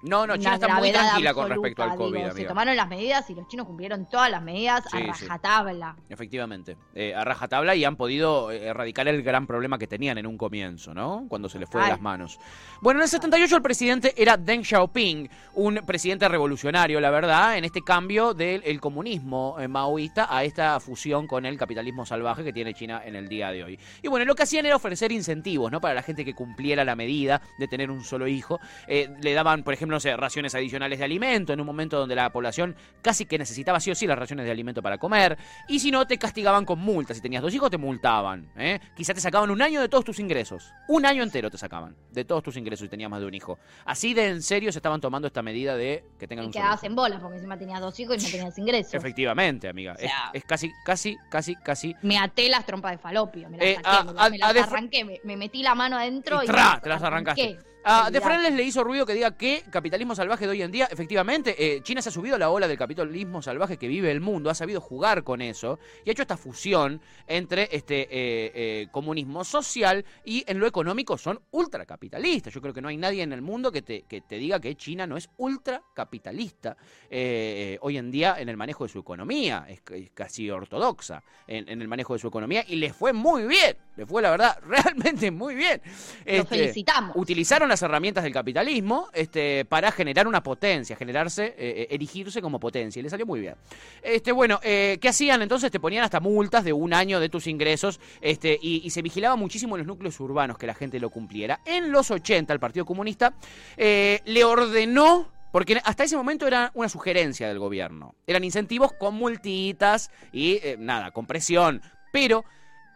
No, 0.03 0.27
no, 0.27 0.35
China 0.37 0.55
está 0.55 0.75
muy 0.75 0.91
tranquila 0.91 1.33
con 1.33 1.49
respecto 1.49 1.83
al 1.83 1.95
COVID, 1.95 2.17
digo, 2.17 2.31
Se 2.33 2.43
tomaron 2.43 2.75
las 2.75 2.89
medidas 2.89 3.29
y 3.29 3.35
los 3.35 3.47
chinos 3.47 3.65
cumplieron 3.65 4.05
todas 4.09 4.29
las 4.29 4.43
medidas 4.43 4.83
Sí, 4.91 4.97
a 4.97 5.13
sí. 5.13 5.25
rajatabla. 5.25 5.95
Efectivamente, 6.09 6.77
eh, 6.93 7.15
a 7.15 7.23
rajatabla 7.23 7.73
y 7.75 7.85
han 7.85 7.95
podido 7.95 8.51
eh, 8.51 8.65
erradicar 8.67 9.07
el 9.07 9.23
gran 9.23 9.47
problema 9.47 9.77
que 9.77 9.87
tenían 9.87 10.17
en 10.17 10.27
un 10.27 10.37
comienzo, 10.37 10.93
¿no? 10.93 11.25
Cuando 11.29 11.47
se 11.47 11.57
les 11.57 11.69
fue 11.69 11.81
de 11.83 11.87
las 11.87 12.01
manos. 12.01 12.37
Bueno, 12.81 12.99
en 12.99 13.03
el 13.03 13.09
78 13.09 13.55
el 13.55 13.61
presidente 13.61 14.13
era 14.21 14.35
Deng 14.35 14.63
Xiaoping, 14.63 15.29
un 15.53 15.75
presidente 15.85 16.27
revolucionario, 16.27 16.99
la 16.99 17.09
verdad, 17.09 17.57
en 17.57 17.63
este 17.63 17.81
cambio 17.81 18.33
del 18.33 18.61
el 18.65 18.81
comunismo 18.81 19.55
eh, 19.59 19.67
maoísta 19.69 20.27
a 20.29 20.43
esta 20.43 20.79
fusión 20.81 21.27
con 21.27 21.45
el 21.45 21.57
capitalismo 21.57 22.05
salvaje 22.05 22.43
que 22.43 22.51
tiene 22.51 22.73
China 22.73 23.01
en 23.05 23.15
el 23.15 23.29
día 23.29 23.51
de 23.51 23.63
hoy. 23.63 23.79
Y 24.01 24.09
bueno, 24.09 24.25
lo 24.25 24.35
que 24.35 24.43
hacían 24.43 24.65
era 24.65 24.75
ofrecer 24.75 25.13
incentivos, 25.13 25.71
¿no? 25.71 25.79
Para 25.79 25.93
la 25.93 26.01
gente 26.01 26.25
que 26.25 26.33
cumpliera 26.33 26.83
la 26.83 26.95
medida 26.95 27.41
de 27.57 27.67
tener 27.69 27.89
un 27.89 28.03
solo 28.03 28.27
hijo. 28.27 28.59
Eh, 28.87 29.09
le 29.21 29.33
daban, 29.33 29.63
por 29.63 29.73
ejemplo, 29.73 29.92
no 29.93 29.99
sé, 29.99 30.15
raciones 30.17 30.53
adicionales 30.55 30.99
de 30.99 31.05
alimento 31.05 31.53
en 31.53 31.59
un 31.61 31.65
momento 31.65 31.97
donde 31.97 32.15
la 32.15 32.31
población 32.31 32.75
casi 33.01 33.25
que 33.25 33.37
necesitaba 33.37 33.79
sí 33.79 33.91
o 33.91 33.95
sí 33.95 34.05
las 34.07 34.17
raciones 34.19 34.45
de 34.45 34.51
alimento 34.51 34.81
para 34.81 34.97
comer. 34.97 35.37
Y 35.67 35.79
si 35.79 35.91
no, 35.91 36.05
te 36.05 36.17
castigaban 36.17 36.65
con 36.65 36.79
multas. 36.79 37.15
Si 37.17 37.21
tenías 37.23 37.41
dos 37.41 37.53
hijos, 37.53 37.69
te 37.69 37.77
multaban. 37.77 38.51
¿eh? 38.57 38.79
Quizá 38.95 39.13
te 39.13 39.21
sacaban 39.21 39.49
un 39.51 39.61
año 39.61 39.79
de 39.81 39.87
todos 39.89 40.03
tus 40.03 40.19
ingresos. 40.19 40.71
Un 40.87 41.05
año 41.05 41.23
entero 41.23 41.49
te 41.49 41.57
sacaban 41.57 41.95
de 42.11 42.25
todos 42.25 42.43
tus 42.43 42.57
ingresos 42.57 42.85
si 42.85 42.89
tenías 42.89 43.09
más 43.09 43.21
de 43.21 43.27
un 43.27 43.33
hijo. 43.33 43.57
Así 43.85 44.13
de 44.13 44.27
en 44.27 44.41
serio 44.41 44.71
se 44.71 44.79
estaban 44.79 44.99
tomando 44.99 45.27
esta 45.27 45.41
medida 45.41 45.75
de 45.77 46.03
que 46.19 46.27
tengan 46.27 46.45
Y 46.45 46.47
un 46.47 46.53
quedabas 46.53 46.83
en 46.83 46.95
bolas 46.95 47.19
porque 47.21 47.35
encima 47.37 47.57
tenías 47.57 47.79
dos 47.79 47.99
hijos 47.99 48.21
y 48.21 48.25
no 48.25 48.31
tenías 48.31 48.57
ingresos. 48.57 48.93
Efectivamente, 48.95 49.67
amiga. 49.69 49.93
O 49.93 49.97
sea- 49.97 50.29
es, 50.33 50.41
es 50.41 50.45
casi, 50.45 50.71
casi, 50.85 51.17
casi, 51.29 51.55
casi. 51.55 51.95
Me 52.01 52.17
até 52.17 52.49
las 52.49 52.65
trompas 52.65 52.91
de 52.93 52.97
falopio, 52.97 53.49
me 53.49 53.57
las 53.57 53.65
Eh, 53.67 53.75
saqué, 53.75 53.87
a- 53.89 54.03
me, 54.03 54.09
a- 54.19 54.29
me 54.29 54.37
las 54.39 54.55
a 54.57 54.63
arranqué, 54.63 55.05
me, 55.05 55.19
me 55.23 55.37
metí 55.37 55.61
la 55.63 55.75
mano 55.75 55.97
adentro 55.97 56.41
Y 56.41 56.45
y, 56.45 56.47
tra, 56.47 56.75
me 56.75 56.81
te 56.81 56.89
las 56.89 57.03
arrancaste. 57.03 57.41
arranqué. 57.43 57.72
A 57.85 58.03
De 58.09 58.17
Olvidate. 58.17 58.21
Fernández 58.21 58.53
le 58.53 58.63
hizo 58.63 58.83
ruido 58.83 59.05
que 59.05 59.13
diga 59.13 59.35
que 59.35 59.63
capitalismo 59.69 60.15
salvaje 60.15 60.45
de 60.45 60.51
hoy 60.51 60.61
en 60.61 60.71
día, 60.71 60.87
efectivamente, 60.89 61.55
eh, 61.57 61.81
China 61.81 62.01
se 62.01 62.09
ha 62.09 62.11
subido 62.13 62.35
a 62.35 62.39
la 62.39 62.49
ola 62.49 62.65
del 62.65 62.77
capitalismo 62.77 63.41
salvaje 63.41 63.77
que 63.77 63.89
vive 63.89 64.09
el 64.09 64.21
mundo, 64.21 64.49
ha 64.49 64.55
sabido 64.55 64.79
jugar 64.79 65.23
con 65.23 65.41
eso 65.41 65.79
y 66.05 66.09
ha 66.09 66.13
hecho 66.13 66.21
esta 66.21 66.37
fusión 66.37 67.01
entre 67.27 67.67
este 67.75 68.03
eh, 68.03 68.51
eh, 68.55 68.87
comunismo 68.89 69.43
social 69.43 70.05
y 70.23 70.45
en 70.47 70.59
lo 70.59 70.67
económico 70.67 71.17
son 71.17 71.41
ultracapitalistas. 71.51 72.53
Yo 72.53 72.61
creo 72.61 72.73
que 72.73 72.81
no 72.81 72.87
hay 72.87 72.95
nadie 72.95 73.21
en 73.21 73.33
el 73.33 73.41
mundo 73.41 73.69
que 73.69 73.81
te, 73.81 74.03
que 74.03 74.21
te 74.21 74.37
diga 74.37 74.61
que 74.61 74.75
China 74.75 75.05
no 75.05 75.17
es 75.17 75.29
ultracapitalista 75.37 76.77
hoy 77.09 77.97
en 77.97 78.11
día 78.11 78.35
en 78.39 78.47
el 78.47 78.55
manejo 78.55 78.85
de 78.85 78.89
su 78.89 78.99
economía, 78.99 79.65
es, 79.67 79.81
es 79.91 80.09
casi 80.11 80.49
ortodoxa 80.49 81.21
en, 81.47 81.67
en 81.67 81.81
el 81.81 81.87
manejo 81.87 82.13
de 82.13 82.19
su 82.19 82.27
economía 82.27 82.63
y 82.65 82.77
le 82.77 82.93
fue 82.93 83.11
muy 83.11 83.45
bien, 83.45 83.75
le 83.95 84.05
fue 84.05 84.21
la 84.21 84.31
verdad 84.31 84.57
realmente 84.67 85.31
muy 85.31 85.55
bien. 85.55 85.81
Este, 86.25 86.45
felicitamos. 86.45 87.15
utilizaron 87.15 87.69
las 87.69 87.81
herramientas 87.81 88.23
del 88.23 88.33
capitalismo 88.33 89.09
este, 89.13 89.65
para 89.65 89.91
generar 89.91 90.27
una 90.27 90.41
potencia, 90.41 90.95
generarse, 90.95 91.45
eh, 91.45 91.53
eh, 91.57 91.87
erigirse 91.91 92.41
como 92.41 92.59
potencia. 92.59 92.99
Y 92.99 93.03
le 93.03 93.09
salió 93.09 93.25
muy 93.25 93.39
bien. 93.39 93.55
Este, 94.01 94.31
bueno, 94.31 94.59
eh, 94.63 94.97
¿qué 95.01 95.09
hacían 95.09 95.41
entonces? 95.41 95.71
Te 95.71 95.79
ponían 95.79 96.03
hasta 96.03 96.19
multas 96.19 96.63
de 96.63 96.73
un 96.73 96.93
año 96.93 97.19
de 97.19 97.29
tus 97.29 97.47
ingresos 97.47 97.99
este, 98.21 98.57
y, 98.61 98.81
y 98.83 98.89
se 98.89 99.01
vigilaba 99.01 99.35
muchísimo 99.35 99.75
en 99.75 99.79
los 99.79 99.87
núcleos 99.87 100.19
urbanos 100.19 100.57
que 100.57 100.67
la 100.67 100.73
gente 100.73 100.99
lo 100.99 101.09
cumpliera. 101.09 101.59
En 101.65 101.91
los 101.91 102.11
80 102.11 102.53
el 102.53 102.59
Partido 102.59 102.85
Comunista 102.85 103.33
eh, 103.77 104.21
le 104.25 104.43
ordenó... 104.43 105.31
Porque 105.51 105.79
hasta 105.83 106.03
ese 106.03 106.17
momento 106.17 106.47
era 106.47 106.71
una 106.73 106.89
sugerencia 106.89 107.47
del 107.47 107.59
gobierno. 107.59 108.15
Eran 108.25 108.43
incentivos 108.43 108.91
con 108.93 109.13
multitas 109.13 110.09
y 110.31 110.53
eh, 110.63 110.77
nada, 110.79 111.11
con 111.11 111.27
presión. 111.27 111.79
Pero 112.11 112.43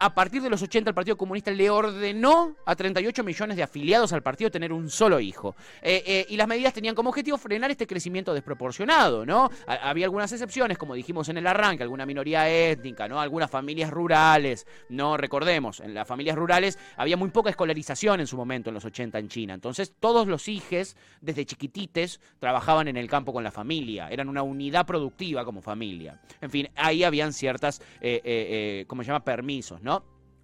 a 0.00 0.14
partir 0.14 0.40
de 0.42 0.50
los 0.50 0.62
80 0.62 0.90
el 0.90 0.94
Partido 0.94 1.16
Comunista 1.16 1.50
le 1.50 1.68
ordenó 1.70 2.54
a 2.66 2.76
38 2.76 3.24
millones 3.24 3.56
de 3.56 3.62
afiliados 3.62 4.12
al 4.12 4.22
partido 4.22 4.50
tener 4.50 4.72
un 4.72 4.88
solo 4.90 5.18
hijo. 5.18 5.56
Eh, 5.82 6.02
eh, 6.06 6.26
y 6.28 6.36
las 6.36 6.46
medidas 6.46 6.72
tenían 6.72 6.94
como 6.94 7.08
objetivo 7.10 7.36
frenar 7.38 7.70
este 7.70 7.86
crecimiento 7.86 8.32
desproporcionado, 8.34 9.26
¿no? 9.26 9.50
Ha- 9.66 9.88
había 9.90 10.06
algunas 10.06 10.30
excepciones, 10.32 10.78
como 10.78 10.94
dijimos 10.94 11.28
en 11.28 11.38
el 11.38 11.46
arranque, 11.46 11.82
alguna 11.82 12.06
minoría 12.06 12.48
étnica, 12.48 13.08
¿no? 13.08 13.20
Algunas 13.20 13.50
familias 13.50 13.90
rurales, 13.90 14.66
¿no? 14.88 15.16
Recordemos, 15.16 15.80
en 15.80 15.94
las 15.94 16.06
familias 16.06 16.36
rurales 16.36 16.78
había 16.96 17.16
muy 17.16 17.30
poca 17.30 17.50
escolarización 17.50 18.20
en 18.20 18.26
su 18.26 18.36
momento, 18.36 18.70
en 18.70 18.74
los 18.74 18.84
80 18.84 19.18
en 19.18 19.28
China. 19.28 19.54
Entonces, 19.54 19.94
todos 19.98 20.28
los 20.28 20.46
hijes, 20.48 20.96
desde 21.20 21.44
chiquitites, 21.44 22.20
trabajaban 22.38 22.86
en 22.88 22.96
el 22.96 23.08
campo 23.08 23.32
con 23.32 23.42
la 23.42 23.50
familia. 23.50 24.08
Eran 24.10 24.28
una 24.28 24.42
unidad 24.42 24.86
productiva 24.86 25.44
como 25.44 25.60
familia. 25.62 26.20
En 26.40 26.50
fin, 26.50 26.68
ahí 26.76 27.02
habían 27.02 27.32
ciertas, 27.32 27.80
eh, 28.00 28.20
eh, 28.24 28.84
¿cómo 28.86 29.02
se 29.02 29.08
llama? 29.08 29.24
Permisos, 29.24 29.80
¿no? 29.82 29.87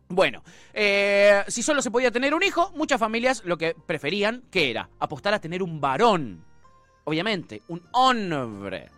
Bueno, 0.08 0.42
eh, 0.73 1.42
si 1.49 1.62
solo 1.62 1.80
se 1.82 1.90
podía 1.90 2.11
tener 2.11 2.34
un 2.34 2.42
hijo, 2.42 2.70
muchas 2.76 3.00
familias 3.00 3.42
lo 3.44 3.56
que 3.56 3.75
preferían, 3.75 4.44
¿qué 4.50 4.70
era? 4.70 4.88
Apostar 4.99 5.34
a 5.34 5.40
tener 5.40 5.62
un 5.62 5.80
varón. 5.80 6.44
Obviamente, 7.04 7.62
un 7.68 7.82
hombre. 7.92 8.88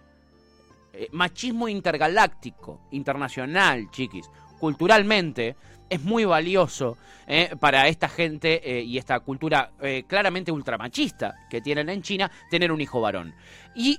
eh, 0.92 1.08
machismo 1.12 1.68
intergaláctico, 1.68 2.80
internacional, 2.92 3.90
chiquis, 3.90 4.30
culturalmente 4.58 5.56
es 5.88 6.02
muy 6.02 6.24
valioso 6.24 6.96
eh, 7.28 7.50
para 7.58 7.88
esta 7.88 8.08
gente 8.08 8.60
eh, 8.64 8.82
y 8.82 8.98
esta 8.98 9.18
cultura 9.18 9.72
eh, 9.80 10.04
claramente 10.06 10.52
ultramachista 10.52 11.34
que 11.50 11.60
tienen 11.60 11.88
en 11.88 12.02
China 12.02 12.30
tener 12.50 12.70
un 12.70 12.80
hijo 12.80 13.00
varón. 13.00 13.34
Y 13.74 13.98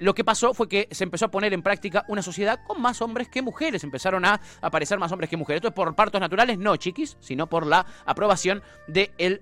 lo 0.00 0.14
que 0.14 0.24
pasó 0.24 0.52
fue 0.52 0.68
que 0.68 0.88
se 0.90 1.04
empezó 1.04 1.26
a 1.26 1.30
poner 1.30 1.54
en 1.54 1.62
práctica 1.62 2.04
una 2.08 2.20
sociedad 2.20 2.60
con 2.66 2.82
más 2.82 3.00
hombres 3.00 3.28
que 3.28 3.40
mujeres. 3.40 3.82
Empezaron 3.82 4.26
a 4.26 4.38
aparecer 4.60 4.98
más 4.98 5.10
hombres 5.10 5.30
que 5.30 5.38
mujeres. 5.38 5.58
Esto 5.58 5.68
es 5.68 5.74
por 5.74 5.94
partos 5.94 6.20
naturales, 6.20 6.58
no 6.58 6.76
chiquis, 6.76 7.16
sino 7.18 7.46
por 7.46 7.66
la 7.66 7.86
aprobación 8.04 8.62
del 8.86 9.40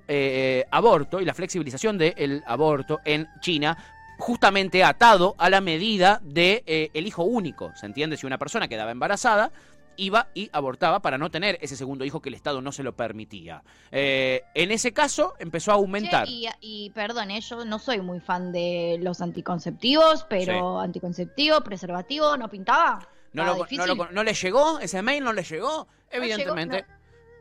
aborto 0.71 1.21
y 1.21 1.25
la 1.25 1.35
flexibilización 1.35 1.99
del 1.99 2.45
aborto 2.47 3.01
en 3.05 3.27
China 3.41 3.77
justamente 4.19 4.85
atado 4.85 5.35
a 5.39 5.51
la 5.51 5.61
medida 5.61 6.21
de 6.23 6.91
el 6.95 7.05
hijo 7.05 7.25
único. 7.25 7.73
¿Se 7.75 7.87
entiende? 7.87 8.17
Si 8.17 8.27
una 8.27 8.39
persona 8.39 8.69
quedaba 8.69 8.93
embarazada, 8.93 9.51
iba 9.97 10.29
y 10.35 10.49
abortaba 10.53 11.01
para 11.01 11.19
no 11.19 11.31
tener 11.31 11.59
ese 11.61 11.77
segundo 11.77 12.05
hijo 12.05 12.21
que 12.21 12.29
el 12.29 12.35
Estado 12.35 12.61
no 12.61 12.73
se 12.73 12.83
lo 12.83 12.95
permitía. 12.97 13.63
Eh, 13.91 14.43
en 14.55 14.71
ese 14.71 14.93
caso 14.93 15.35
empezó 15.39 15.71
a 15.73 15.75
aumentar. 15.75 16.29
Y, 16.29 16.47
y 16.61 16.91
perdón, 16.91 17.31
eh, 17.31 17.41
yo 17.41 17.65
no 17.65 17.79
soy 17.79 18.01
muy 18.01 18.21
fan 18.21 18.53
de 18.53 18.99
los 19.03 19.21
anticonceptivos, 19.21 20.25
pero 20.29 20.81
anticonceptivo, 20.81 21.61
preservativo, 21.63 22.37
¿no 22.37 22.49
pintaba? 22.49 23.07
¿No, 23.33 23.45
lo- 23.45 23.67
no, 23.71 23.87
lo- 23.95 24.11
no 24.11 24.23
le 24.25 24.35
llegó? 24.35 24.79
¿Ese 24.81 25.01
mail 25.03 25.25
no 25.25 25.33
le 25.33 25.43
llegó? 25.43 25.87
Evidentemente 26.11 26.85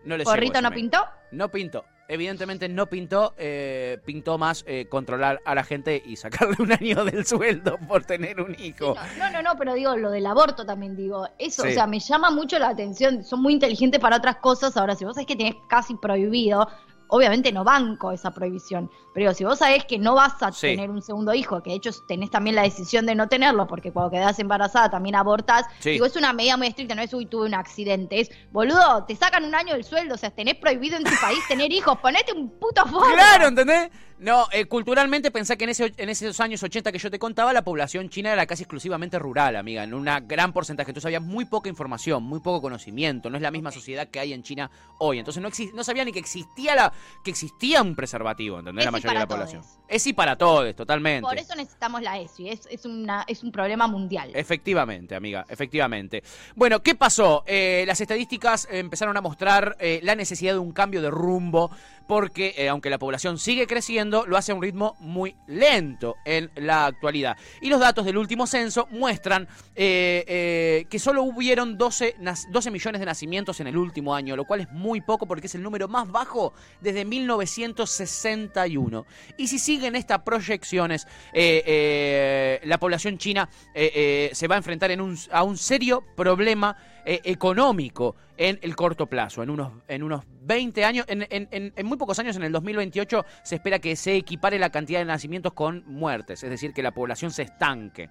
no, 0.06 0.16
le 0.16 0.24
llegó. 0.24 0.32
¿Porrito 0.32 0.54
ese 0.54 0.62
no 0.62 0.70
mail. 0.70 0.82
pintó? 0.82 1.06
No 1.32 1.50
pintó. 1.52 1.86
Evidentemente 2.14 2.68
no 2.68 2.88
pintó, 2.88 3.34
eh, 3.38 3.98
pintó 4.04 4.38
más 4.38 4.66
eh, 4.68 4.86
controlar 4.90 5.40
a 5.46 5.56
la 5.56 5.64
gente 5.64 6.04
y 6.06 6.18
sacarle 6.18 6.58
un 6.60 6.70
año 6.74 7.06
del 7.06 7.26
sueldo 7.26 7.78
por 7.88 8.04
tener 8.04 8.42
un 8.42 8.54
hijo. 8.60 8.96
No, 9.18 9.32
no, 9.32 9.42
no, 9.42 9.52
pero 9.58 9.74
digo, 9.76 9.96
lo 9.96 10.12
del 10.12 10.26
aborto 10.26 10.66
también 10.66 10.98
digo. 10.98 11.26
Eso, 11.40 11.64
Sí. 11.64 11.70
o 11.70 11.72
sea, 11.72 11.88
me 11.88 12.00
llama 12.02 12.30
mucho 12.30 12.60
la 12.60 12.68
atención. 12.68 13.24
Son 13.24 13.42
muy 13.42 13.54
inteligentes 13.54 14.02
para 14.02 14.18
otras 14.18 14.36
cosas. 14.38 14.76
Ahora, 14.76 14.96
si 14.96 15.06
vos 15.06 15.14
sabés 15.16 15.26
que 15.26 15.38
tenés 15.38 15.56
casi 15.70 15.96
prohibido, 15.96 16.68
obviamente 17.12 17.52
no 17.52 17.64
banco 17.64 18.12
esa 18.12 18.32
prohibición. 18.32 18.90
Pero 19.14 19.26
digo, 19.26 19.34
si 19.34 19.44
vos 19.44 19.60
sabés 19.60 19.86
que 19.86 20.00
no 20.00 20.16
vas 20.16 20.42
a 20.42 20.52
Sí. 20.52 20.68
tener 20.68 20.90
un 20.90 21.02
segundo 21.02 21.34
hijo, 21.34 21.62
que 21.62 21.70
de 21.72 21.76
hecho 21.76 21.92
tenés 22.08 22.32
también 22.32 22.56
la 22.56 22.64
decisión 22.64 23.06
de 23.06 23.14
no 23.16 23.28
tenerlo, 23.28 23.68
porque 23.68 23.92
cuando 23.92 24.12
quedás 24.12 24.40
embarazada 24.40 24.90
también 24.90 25.16
abortás, 25.16 25.66
Sí. 25.80 25.92
digo, 25.92 26.06
es 26.06 26.16
una 26.16 26.32
medida 26.34 26.56
muy 26.58 26.68
estricta, 26.68 26.96
no 26.96 27.02
es 27.02 27.14
uy, 27.14 27.26
tuve 27.26 27.46
un 27.46 27.54
accidente. 27.54 28.20
Es, 28.22 28.32
boludo, 28.52 29.04
te 29.06 29.16
sacan 29.16 29.44
un 29.44 29.54
año 29.54 29.74
del 29.74 29.84
sueldo, 29.84 30.16
o 30.16 30.18
sea, 30.18 30.32
tenés 30.32 30.56
prohibido 30.56 30.98
en 30.98 31.04
tu 31.04 31.12
país 31.22 31.40
tener 31.48 31.72
hijos, 31.72 31.98
ponete 32.00 32.32
un 32.34 32.50
puto 32.60 32.84
fondo. 32.86 33.06
Claro, 33.14 33.48
¿entendés? 33.48 33.90
No, 34.22 34.46
eh, 34.52 34.66
culturalmente 34.66 35.32
pensá 35.32 35.56
que 35.56 35.64
en, 35.64 35.72
ese, 35.72 35.94
en 35.98 36.08
esos 36.08 36.40
años 36.40 36.62
80 36.62 36.92
que 36.92 37.00
yo 37.00 37.10
te 37.10 37.18
contaba, 37.18 37.52
la 37.54 37.64
población 37.64 38.08
china 38.10 38.32
era 38.32 38.46
casi 38.46 38.62
exclusivamente 38.62 39.18
rural, 39.18 39.56
amiga, 39.56 39.84
en 39.84 39.96
un 39.96 40.08
gran 40.28 40.54
porcentaje. 40.54 40.92
Entonces 40.92 41.08
había 41.08 41.20
muy 41.20 41.46
poca 41.46 41.70
información, 41.70 42.22
muy 42.22 42.40
poco 42.40 42.62
conocimiento. 42.62 43.32
No 43.32 43.38
es 43.38 43.42
la 43.42 43.50
misma 43.50 43.72
sociedad 43.72 44.10
que 44.10 44.20
hay 44.20 44.34
en 44.34 44.44
China 44.44 44.70
hoy. 45.00 45.18
Entonces 45.18 45.42
no, 45.42 45.50
no 45.74 45.84
sabía 45.84 46.06
ni 46.06 46.12
que 46.12 46.20
existía 46.20 46.76
la 46.76 46.94
que 47.24 47.32
existía 47.32 47.82
un 47.82 47.96
preservativo, 47.96 48.60
¿entendés? 48.60 48.84
Es 48.84 48.86
la 48.86 48.92
mayoría 48.92 49.14
de 49.14 49.20
la 49.22 49.28
población. 49.28 49.64
Es 49.88 50.06
y 50.06 50.14
para 50.14 50.38
todos, 50.38 50.76
totalmente. 50.76 51.24
Por 51.24 51.40
eso 51.40 51.56
necesitamos 51.56 52.04
la 52.04 52.20
ESI, 52.20 52.50
es, 52.50 52.68
es, 52.70 52.86
una, 52.86 53.26
es 53.28 53.42
un 53.42 53.52
problema 53.52 53.88
mundial. 53.88 54.30
Efectivamente, 54.36 55.16
amiga, 55.16 55.48
efectivamente. 55.50 56.22
Bueno, 56.56 56.84
¿qué 56.84 56.94
pasó? 56.94 57.44
Eh, 57.48 57.86
las 57.88 58.00
estadísticas 58.00 58.68
empezaron 58.70 59.18
a 59.18 59.22
mostrar 59.22 59.78
eh, 59.80 60.00
la 60.04 60.14
necesidad 60.14 60.54
de 60.54 60.60
un 60.60 60.74
cambio 60.74 61.02
de 61.02 61.10
rumbo 61.10 61.72
porque 62.12 62.54
eh, 62.58 62.68
aunque 62.68 62.90
la 62.90 63.00
población 63.00 63.38
sigue 63.38 63.68
creciendo, 63.68 64.26
lo 64.28 64.36
hace 64.36 64.52
a 64.52 64.56
un 64.56 64.62
ritmo 64.62 64.98
muy 65.00 65.34
lento 65.48 66.18
en 66.26 66.52
la 66.56 66.88
actualidad. 66.88 67.38
Y 67.62 67.70
los 67.70 67.80
datos 67.80 68.04
del 68.04 68.18
último 68.18 68.48
censo 68.48 68.86
muestran 68.92 69.48
eh, 69.78 70.26
eh, 70.28 70.88
que 70.90 71.00
solo 71.00 71.24
hubieron 71.24 71.78
12, 71.78 72.18
nas- 72.20 72.52
12 72.52 72.70
millones 72.70 73.00
de 73.00 73.06
nacimientos 73.06 73.62
en 73.62 73.68
el 73.68 73.78
último 73.78 74.14
año, 74.14 74.36
lo 74.36 74.44
cual 74.44 74.60
es 74.60 74.70
muy 74.74 75.00
poco 75.00 75.26
porque 75.26 75.48
es 75.48 75.56
el 75.56 75.64
número 75.64 75.88
más 75.88 76.12
bajo 76.12 76.52
desde 76.82 77.06
1961. 77.06 79.06
Y 79.38 79.48
si 79.48 79.58
siguen 79.58 79.96
estas 79.96 80.20
proyecciones, 80.24 81.08
la 81.34 82.78
población 82.78 83.20
china 83.20 83.48
se 83.74 84.48
va 84.50 84.56
a 84.56 84.58
enfrentar 84.58 84.92
a 85.32 85.44
un 85.44 85.58
serio 85.58 86.04
problema 86.18 86.76
eh, 87.06 87.22
económico 87.24 88.16
en 88.38 88.60
el 88.62 88.76
corto 88.76 89.08
plazo, 89.08 89.44
en 89.44 89.50
unos, 89.50 89.72
en 89.88 90.04
unos 90.04 90.24
20 90.44 90.84
años, 90.86 91.06
en, 91.08 91.28
en- 91.30 91.74
en- 91.76 91.86
muy 91.86 91.98
pocos 91.98 92.18
años, 92.20 92.36
en 92.36 92.44
el 92.44 92.52
2028, 92.52 93.26
se 93.44 93.56
espera 93.56 93.80
que 93.80 93.96
se 93.96 94.16
equipare 94.16 94.58
la 94.60 94.70
cantidad 94.70 95.00
de 95.00 95.06
nacimientos 95.06 95.54
con 95.54 95.84
muertes, 95.86 96.44
es 96.44 96.50
decir, 96.50 96.74
que 96.74 96.82
la 96.84 96.92
población 96.92 97.32
se 97.32 97.44
estanque. 97.44 98.10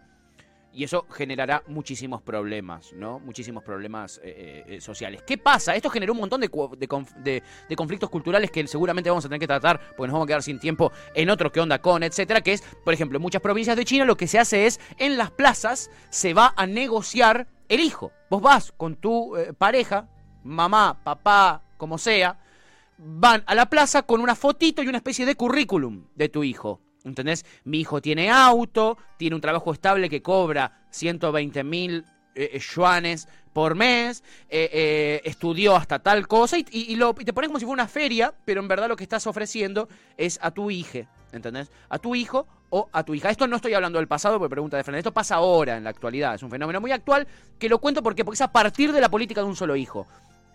Y 0.73 0.85
eso 0.85 1.05
generará 1.11 1.65
muchísimos 1.67 2.23
problemas, 2.23 2.93
¿no? 2.93 3.19
Muchísimos 3.19 3.65
problemas 3.65 4.21
eh, 4.23 4.63
eh, 4.69 4.81
sociales. 4.81 5.21
¿Qué 5.27 5.37
pasa? 5.37 5.75
Esto 5.75 5.91
generó 5.91 6.13
un 6.13 6.21
montón 6.21 6.41
de, 6.41 6.49
de 6.79 6.87
de- 7.25 7.43
de 7.69 7.77
conflictos 7.77 8.09
culturales 8.09 8.53
que 8.53 8.65
seguramente 8.69 9.11
vamos 9.11 9.25
a 9.25 9.29
tener 9.29 9.41
que 9.41 9.49
tratar, 9.49 9.81
porque 9.97 10.07
nos 10.07 10.13
vamos 10.13 10.27
a 10.27 10.29
quedar 10.29 10.45
sin 10.45 10.61
tiempo 10.61 10.93
en 11.17 11.29
otro 11.29 11.51
que 11.51 11.59
onda 11.59 11.81
con, 11.81 12.05
etcétera, 12.05 12.41
que 12.41 12.53
es, 12.53 12.63
por 12.85 12.95
ejemplo, 12.95 13.17
en 13.17 13.23
muchas 13.23 13.43
provincias 13.43 13.77
de 13.77 13.85
China 13.85 14.05
lo 14.05 14.17
que 14.17 14.29
se 14.29 14.39
hace 14.39 14.67
es, 14.67 14.79
en 14.99 15.19
las 15.19 15.33
plazas 15.33 15.91
se 16.09 16.35
va 16.35 16.55
a 16.57 16.69
negociar 16.69 17.49
el 17.71 17.81
hijo. 17.81 18.12
Vos 18.29 18.43
vas 18.43 18.73
con 18.77 18.97
tu 18.97 19.37
eh, 19.37 19.55
pareja, 19.55 20.09
mamá, 20.45 20.99
papá, 21.03 21.62
como 21.79 21.97
sea, 21.97 22.39
van 22.99 23.43
a 23.47 23.55
la 23.55 23.67
plaza 23.67 24.03
con 24.03 24.21
una 24.21 24.35
fotito 24.35 24.83
y 24.83 24.89
una 24.89 24.99
especie 24.99 25.25
de 25.25 25.37
currículum 25.37 26.05
de 26.15 26.29
tu 26.29 26.45
hijo. 26.45 26.81
¿Entendés? 27.05 27.47
Mi 27.65 27.81
hijo 27.81 28.03
tiene 28.03 28.29
auto, 28.29 28.99
tiene 29.17 29.35
un 29.37 29.41
trabajo 29.41 29.73
estable 29.73 30.11
que 30.11 30.21
cobra 30.21 30.83
120 30.91 31.65
mil 31.65 32.05
eh, 32.35 32.51
eh, 32.55 32.59
yuanes 32.59 33.29
por 33.53 33.75
mes, 33.75 34.23
eh, 34.49 34.71
eh, 34.73 35.21
estudió 35.25 35.77
hasta 35.77 35.99
tal 35.99 36.29
cosa 36.29 36.57
y, 36.59 36.97
lo, 36.97 37.15
te 37.15 37.33
pones 37.33 37.49
como 37.49 37.59
si 37.59 37.65
fuera 37.65 37.83
una 37.83 37.89
feria, 37.89 38.33
pero 38.45 38.61
en 38.61 38.69
verdad 38.69 38.89
lo 38.89 38.97
que 38.97 39.03
estás 39.03 39.27
ofreciendo 39.27 39.89
es 40.17 40.39
a 40.43 40.51
tu 40.51 40.71
hija, 40.71 41.01
¿entendés? 41.33 41.71
A 41.89 41.99
tu 41.99 42.15
hijo 42.15 42.47
o 42.71 42.89
a 42.93 43.03
tu 43.03 43.15
hija. 43.15 43.31
Esto 43.31 43.47
no 43.47 43.57
estoy 43.57 43.75
hablando 43.75 43.99
del 43.99 44.07
pasado, 44.07 44.39
porque 44.39 44.51
pregunta 44.51 44.77
de 44.77 44.85
frente. 44.85 44.99
Esto 44.99 45.13
pasa 45.13 45.37
ahora 45.37 45.77
en 45.77 45.85
la 45.85 45.91
actualidad. 45.91 46.35
Es 46.35 46.43
un 46.43 46.51
fenómeno 46.51 46.81
muy 46.81 46.93
actual 46.93 47.27
que 47.59 47.69
lo 47.69 47.81
cuento 47.81 48.03
porque, 48.03 48.25
porque 48.25 48.37
es 48.37 48.41
a 48.41 48.53
partir 48.53 48.93
de 48.93 49.01
la 49.01 49.09
política 49.09 49.41
de 49.41 49.49
un 49.49 49.57
solo 49.57 49.75
hijo. 49.75 50.07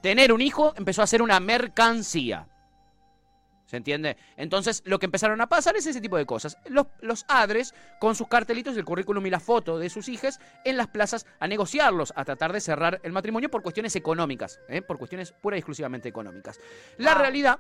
Tener 0.02 0.32
un 0.32 0.42
hijo 0.42 0.74
empezó 0.78 1.02
a 1.02 1.08
ser 1.08 1.22
una 1.22 1.40
mercancía. 1.40 2.48
¿Se 3.66 3.78
entiende? 3.78 4.16
Entonces, 4.38 4.84
lo 4.86 5.00
que 5.00 5.08
empezaron 5.08 5.42
a 5.42 5.48
pasar 5.48 5.76
es 5.76 5.88
ese 5.88 6.00
tipo 6.00 6.18
de 6.18 6.26
cosas. 6.26 6.58
Los, 6.68 6.86
los 7.02 7.26
adres, 7.28 7.74
con 8.00 8.16
sus 8.16 8.28
cartelitos, 8.28 8.78
el 8.78 8.86
currículum 8.86 9.26
y 9.26 9.32
la 9.32 9.40
foto 9.40 9.80
de 9.80 9.90
sus 9.90 10.08
hijas, 10.08 10.40
en 10.64 10.78
las 10.78 10.88
plazas 10.88 11.26
a 11.40 11.48
negociarlos, 11.48 12.14
a 12.16 12.24
tratar 12.26 12.54
de 12.54 12.62
cerrar 12.62 13.00
el 13.04 13.12
matrimonio 13.12 13.50
por 13.50 13.64
cuestiones 13.64 13.96
económicas, 13.96 14.60
¿eh? 14.70 14.84
por 14.84 15.00
cuestiones 15.00 15.32
pura 15.32 15.58
y 15.58 15.60
exclusivamente 15.60 16.08
económicas. 16.10 16.60
La 16.98 17.14
Wow. 17.14 17.22
realidad 17.24 17.60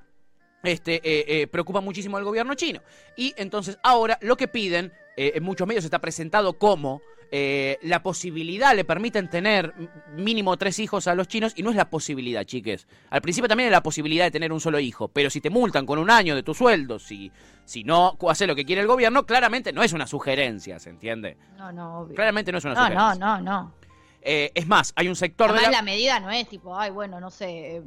este, 0.62 0.96
eh, 1.04 1.42
eh, 1.42 1.48
preocupa 1.48 1.82
muchísimo 1.82 2.18
al 2.18 2.24
gobierno 2.24 2.54
chino. 2.54 2.82
Y 3.16 3.34
entonces 3.38 3.78
ahora 3.84 4.18
lo 4.22 4.38
que 4.38 4.48
piden, 4.48 4.94
en 5.18 5.44
muchos 5.44 5.66
medios 5.68 5.86
está 5.86 6.00
presentado 6.00 6.54
como 6.54 7.02
eh, 7.32 7.78
la 7.82 8.02
posibilidad, 8.04 8.76
le 8.76 8.86
permiten 8.86 9.30
tener 9.30 9.74
mínimo 10.16 10.58
tres 10.58 10.80
hijos 10.80 11.08
a 11.08 11.16
los 11.16 11.28
chinos 11.28 11.54
y 11.56 11.64
no 11.64 11.70
es 11.70 11.76
la 11.76 11.90
posibilidad, 11.90 12.44
chiques. 12.44 12.88
Al 13.10 13.22
principio 13.22 13.48
también 13.48 13.68
es 13.68 13.72
la 13.72 13.84
posibilidad 13.84 14.26
de 14.26 14.32
tener 14.32 14.52
un 14.54 14.60
solo 14.60 14.80
hijo, 14.80 15.08
pero 15.08 15.30
si 15.30 15.42
te 15.42 15.50
multan 15.50 15.86
con 15.86 16.00
un 16.00 16.10
año 16.10 16.36
de 16.36 16.44
tu 16.44 16.54
sueldo, 16.54 17.00
si, 17.00 17.32
si 17.66 17.84
no 17.84 18.18
hace 18.30 18.48
lo 18.48 18.56
que 18.56 18.66
quiere 18.66 18.82
el 18.82 18.88
gobierno, 18.88 19.26
claramente 19.26 19.74
no 19.74 19.84
es 19.84 19.94
una 19.94 20.08
sugerencia, 20.08 20.80
¿se 20.80 20.90
entiende? 20.90 21.38
No, 21.58 21.72
no, 21.72 22.00
obvio. 22.00 22.16
Claramente 22.16 22.52
no 22.52 22.58
es 22.60 22.66
una 22.66 22.74
No, 22.74 22.82
no, 22.82 22.90
sugerencia. 22.90 23.26
no, 23.26 23.42
no. 23.42 23.74
Eh, 24.22 24.52
es 24.56 24.68
más, 24.68 24.92
hay 24.96 25.08
un 25.08 25.16
sector 25.16 25.50
Además, 25.50 25.66
de 25.66 25.72
la... 25.72 25.78
la... 25.78 25.84
medida 25.84 26.20
no 26.20 26.32
es 26.32 26.48
tipo, 26.50 26.78
ay, 26.78 26.90
bueno, 26.92 27.20
no 27.20 27.30
sé, 27.30 27.78
eh, 27.78 27.82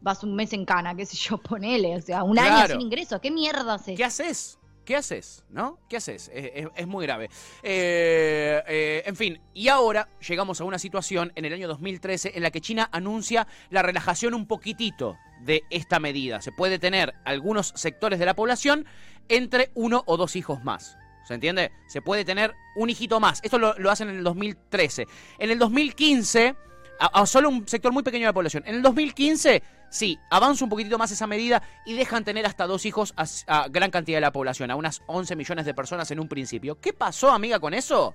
vas 0.00 0.22
un 0.24 0.34
mes 0.34 0.52
en 0.52 0.64
cana, 0.64 0.94
qué 0.94 1.06
sé 1.06 1.16
yo, 1.16 1.38
ponele. 1.42 1.96
O 1.96 2.00
sea, 2.00 2.22
un 2.24 2.38
año 2.38 2.66
sin 2.66 2.80
ingresos. 2.80 3.20
¿Qué 3.20 3.30
mierda 3.30 3.74
haces? 3.74 3.96
¿Qué 3.96 4.04
haces? 4.04 4.58
¿Qué 4.86 4.94
haces? 4.94 5.44
¿No? 5.50 5.80
¿Qué 5.88 5.96
haces? 5.96 6.30
Es, 6.32 6.86
muy 6.86 7.04
grave. 7.04 7.28
Eh, 7.64 8.62
eh, 8.68 9.02
en 9.04 9.16
fin, 9.16 9.40
y 9.52 9.66
ahora 9.66 10.08
llegamos 10.26 10.60
a 10.60 10.64
una 10.64 10.78
situación 10.78 11.32
en 11.34 11.44
el 11.44 11.52
año 11.52 11.66
2013 11.66 12.32
en 12.36 12.42
la 12.44 12.52
que 12.52 12.60
China 12.60 12.88
anuncia 12.92 13.48
la 13.70 13.82
relajación 13.82 14.32
un 14.32 14.46
poquitito 14.46 15.18
de 15.40 15.64
esta 15.70 15.98
medida. 15.98 16.40
Se 16.40 16.52
puede 16.52 16.78
tener 16.78 17.14
algunos 17.24 17.72
sectores 17.74 18.20
de 18.20 18.26
la 18.26 18.34
población 18.34 18.86
entre 19.28 19.72
uno 19.74 20.04
o 20.06 20.16
dos 20.16 20.36
hijos 20.36 20.62
más. 20.62 20.96
¿Se 21.26 21.34
entiende? 21.34 21.72
Se 21.88 22.00
puede 22.00 22.24
tener 22.24 22.54
un 22.76 22.88
hijito 22.88 23.18
más. 23.18 23.40
Esto 23.42 23.58
lo 23.58 23.90
hacen 23.90 24.08
en 24.08 24.18
el 24.18 24.22
2013. 24.24 25.08
En 25.40 25.50
el 25.50 25.58
2015, 25.58 26.54
a, 26.98 27.20
a 27.20 27.26
solo 27.26 27.48
un 27.48 27.66
sector 27.68 27.92
muy 27.92 28.02
pequeño 28.02 28.22
de 28.22 28.30
la 28.30 28.34
población. 28.34 28.62
En 28.66 28.76
el 28.76 28.82
2015, 28.82 29.62
sí, 29.90 30.18
avanza 30.30 30.64
un 30.64 30.70
poquitito 30.70 30.98
más 30.98 31.10
esa 31.10 31.26
medida 31.26 31.62
y 31.84 31.94
dejan 31.94 32.24
tener 32.24 32.46
hasta 32.46 32.66
dos 32.66 32.86
hijos 32.86 33.14
a, 33.16 33.26
a 33.46 33.68
gran 33.68 33.90
cantidad 33.90 34.16
de 34.16 34.22
la 34.22 34.32
población, 34.32 34.70
a 34.70 34.76
unas 34.76 35.02
11 35.06 35.36
millones 35.36 35.66
de 35.66 35.74
personas 35.74 36.10
en 36.10 36.20
un 36.20 36.28
principio. 36.28 36.80
¿Qué 36.80 36.92
pasó, 36.92 37.30
amiga, 37.30 37.58
con 37.58 37.74
eso? 37.74 38.14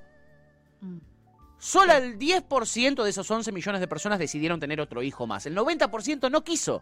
Mm. 0.81 0.97
Solo 1.61 1.93
el 1.93 2.17
10% 2.17 3.03
de 3.03 3.09
esos 3.11 3.29
11 3.29 3.51
millones 3.51 3.81
de 3.81 3.87
personas 3.87 4.17
decidieron 4.17 4.59
tener 4.59 4.81
otro 4.81 5.03
hijo 5.03 5.27
más. 5.27 5.45
El 5.45 5.55
90% 5.55 6.31
no 6.31 6.43
quiso. 6.43 6.81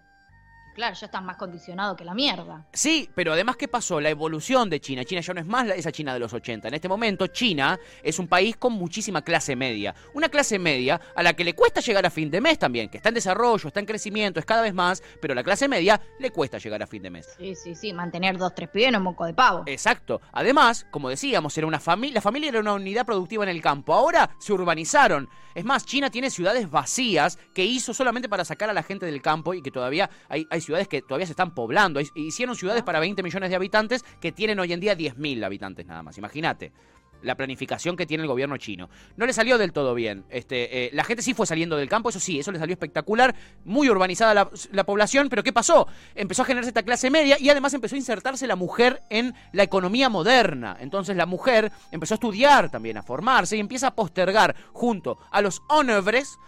Claro, 0.79 0.95
ya 0.95 1.07
estás 1.07 1.21
más 1.21 1.36
condicionado 1.36 1.93
que 1.98 2.05
la 2.05 2.13
mierda. 2.13 2.65
Sí, 2.71 3.09
pero 3.13 3.33
además, 3.33 3.57
¿qué 3.57 3.67
pasó? 3.67 4.00
La 4.00 4.09
evolución 4.09 4.69
de 4.69 4.79
China. 4.79 5.03
China 5.03 5.19
ya 5.19 5.33
no 5.33 5.41
es 5.41 5.45
más 5.45 5.67
esa 5.67 5.91
China 5.91 6.13
de 6.13 6.21
los 6.21 6.31
80. 6.31 6.69
En 6.69 6.74
este 6.74 6.88
momento, 6.88 7.27
China 7.27 7.77
es 8.01 8.17
un 8.17 8.29
país 8.29 8.55
con 8.55 8.71
muchísima 8.71 9.21
clase 9.21 9.57
media. 9.57 9.93
Una 10.13 10.29
clase 10.29 10.57
media 10.57 11.01
a 11.17 11.21
la 11.21 11.33
que 11.33 11.43
le 11.43 11.53
cuesta 11.53 11.81
llegar 11.81 12.05
a 12.05 12.09
fin 12.09 12.31
de 12.31 12.39
mes 12.39 12.57
también, 12.57 12.88
que 12.88 12.95
está 12.95 13.09
en 13.09 13.15
desarrollo, 13.15 13.67
está 13.67 13.81
en 13.81 13.86
crecimiento, 13.86 14.39
es 14.39 14.45
cada 14.45 14.62
vez 14.62 14.74
más, 14.74 15.03
pero 15.21 15.33
a 15.33 15.36
la 15.36 15.43
clase 15.43 15.67
media 15.67 16.00
le 16.17 16.31
cuesta 16.31 16.59
llegar 16.59 16.81
a 16.81 16.88
fin 16.88 17.03
de 17.03 17.09
mes. 17.09 17.27
Sí, 17.38 17.55
sí, 17.55 17.75
sí, 17.75 17.91
mantener 17.91 18.38
dos, 18.38 18.55
tres 18.55 18.69
pibes 18.69 18.93
no 18.93 19.00
es 19.00 19.03
moco 19.03 19.25
de 19.25 19.33
pavo. 19.33 19.63
Exacto. 19.65 20.21
Además, 20.31 20.88
como 20.91 21.09
decíamos, 21.09 21.57
era 21.57 21.67
una 21.67 21.81
familia, 21.81 22.15
la 22.15 22.21
familia 22.21 22.50
era 22.51 22.62
una 22.62 22.75
unidad 22.75 23.05
productiva 23.05 23.43
en 23.43 23.50
el 23.50 23.62
campo. 23.62 23.93
Ahora 23.93 24.29
se 24.39 24.53
urbanizaron. 24.53 25.27
Es 25.55 25.65
más, 25.65 25.86
China 25.86 26.09
tiene 26.09 26.29
ciudades 26.29 26.69
vacías 26.69 27.38
que 27.53 27.65
hizo 27.65 27.93
solamente 27.93 28.29
para 28.29 28.45
sacar 28.45 28.69
a 28.69 28.74
la 28.74 28.83
gente 28.83 29.05
del 29.05 29.21
campo 29.21 29.53
y 29.53 29.62
que 29.62 29.71
todavía 29.71 30.09
hay, 30.29 30.48
hay 30.50 30.62
ciudades 30.62 30.68
que 30.88 31.01
todavía 31.01 31.25
se 31.25 31.33
están 31.33 31.53
poblando. 31.53 31.99
Hicieron 32.15 32.55
ciudades 32.55 32.83
para 32.83 32.99
20 32.99 33.23
millones 33.23 33.49
de 33.49 33.55
habitantes 33.55 34.03
que 34.19 34.31
tienen 34.31 34.59
hoy 34.59 34.73
en 34.73 34.79
día 34.79 34.95
10.000 34.95 35.43
habitantes 35.43 35.85
nada 35.85 36.03
más. 36.03 36.17
Imagínate. 36.17 36.71
La 37.21 37.35
planificación 37.35 37.97
que 37.97 38.05
tiene 38.05 38.23
el 38.23 38.29
gobierno 38.29 38.55
chino. 38.55 38.89
No 39.17 39.25
le 39.25 39.33
salió 39.33 39.57
del 39.57 39.73
todo 39.73 39.93
bien. 39.93 40.23
Este, 40.29 40.85
eh, 40.85 40.89
la 40.93 41.03
gente 41.03 41.21
sí 41.21 41.33
fue 41.33 41.45
saliendo 41.45 41.75
del 41.75 41.89
campo, 41.89 42.07
eso 42.07 42.19
sí, 42.19 42.39
eso 42.39 42.49
le 42.53 42.59
salió 42.59 42.71
espectacular. 42.71 43.35
Muy 43.65 43.89
urbanizada 43.89 44.33
la, 44.33 44.49
la 44.71 44.85
población, 44.85 45.27
pero 45.27 45.43
¿qué 45.43 45.51
pasó? 45.51 45.85
Empezó 46.15 46.43
a 46.43 46.45
generarse 46.45 46.69
esta 46.69 46.83
clase 46.83 47.09
media 47.09 47.35
y 47.38 47.49
además 47.49 47.73
empezó 47.73 47.95
a 47.95 47.97
insertarse 47.97 48.47
la 48.47 48.55
mujer 48.55 49.01
en 49.09 49.33
la 49.51 49.63
economía 49.63 50.07
moderna. 50.07 50.77
Entonces 50.79 51.17
la 51.17 51.25
mujer 51.25 51.73
empezó 51.91 52.13
a 52.13 52.15
estudiar 52.15 52.71
también, 52.71 52.95
a 52.95 53.03
formarse 53.03 53.57
y 53.57 53.59
empieza 53.59 53.88
a 53.88 53.95
postergar 53.95 54.55
junto 54.71 55.17
a 55.29 55.41
los 55.41 55.61
hombres 55.67 56.39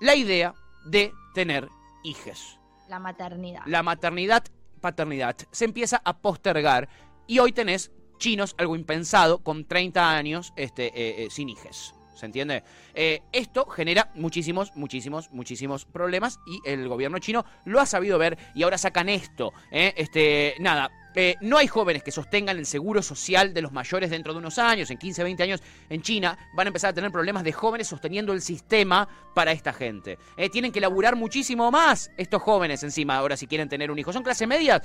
la 0.00 0.14
idea 0.14 0.54
de 0.84 1.12
tener 1.34 1.68
hijos. 2.04 2.60
La 2.88 2.98
maternidad. 2.98 3.62
La 3.66 3.82
maternidad, 3.82 4.44
paternidad, 4.80 5.36
se 5.50 5.64
empieza 5.64 6.00
a 6.04 6.18
postergar 6.18 6.88
y 7.26 7.38
hoy 7.38 7.52
tenés 7.52 7.90
chinos, 8.18 8.54
algo 8.58 8.76
impensado, 8.76 9.38
con 9.38 9.64
30 9.66 10.16
años 10.16 10.52
este, 10.56 10.86
eh, 10.86 11.24
eh, 11.24 11.28
sin 11.30 11.48
hijes. 11.48 11.94
¿Se 12.14 12.26
entiende? 12.26 12.62
Eh, 12.94 13.22
esto 13.32 13.66
genera 13.66 14.10
muchísimos, 14.14 14.74
muchísimos, 14.76 15.30
muchísimos 15.32 15.84
problemas 15.84 16.38
y 16.46 16.60
el 16.64 16.88
gobierno 16.88 17.18
chino 17.18 17.44
lo 17.64 17.80
ha 17.80 17.86
sabido 17.86 18.18
ver 18.18 18.38
y 18.54 18.62
ahora 18.62 18.78
sacan 18.78 19.08
esto. 19.08 19.52
Este, 19.70 20.54
nada, 20.60 20.90
eh, 21.14 21.36
no 21.40 21.58
hay 21.58 21.68
jóvenes 21.68 22.02
que 22.02 22.10
sostengan 22.10 22.58
el 22.58 22.66
seguro 22.66 23.02
social 23.02 23.54
de 23.54 23.62
los 23.62 23.72
mayores 23.72 24.10
dentro 24.10 24.32
de 24.32 24.40
unos 24.40 24.58
años, 24.58 24.90
en 24.90 24.98
15, 24.98 25.22
20 25.22 25.42
años 25.42 25.62
en 25.88 26.02
China, 26.02 26.36
van 26.54 26.66
a 26.66 26.68
empezar 26.68 26.90
a 26.90 26.92
tener 26.92 27.12
problemas 27.12 27.44
de 27.44 27.52
jóvenes 27.52 27.86
sosteniendo 27.86 28.32
el 28.32 28.42
sistema 28.42 29.08
para 29.34 29.52
esta 29.52 29.72
gente. 29.72 30.18
Eh, 30.36 30.50
tienen 30.50 30.72
que 30.72 30.80
laburar 30.80 31.14
muchísimo 31.14 31.70
más 31.70 32.10
estos 32.16 32.42
jóvenes 32.42 32.82
encima, 32.82 33.16
ahora 33.16 33.36
si 33.36 33.46
quieren 33.46 33.68
tener 33.68 33.90
un 33.90 33.98
hijo. 33.98 34.12
Son 34.12 34.22
clase 34.24 34.46
media, 34.46 34.82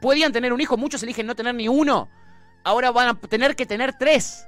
podían 0.00 0.32
tener 0.32 0.52
un 0.52 0.60
hijo, 0.60 0.76
muchos 0.76 1.02
eligen 1.02 1.26
no 1.26 1.34
tener 1.34 1.54
ni 1.54 1.68
uno. 1.68 2.08
Ahora 2.64 2.90
van 2.90 3.08
a 3.08 3.14
tener 3.14 3.56
que 3.56 3.66
tener 3.66 3.96
tres. 3.98 4.46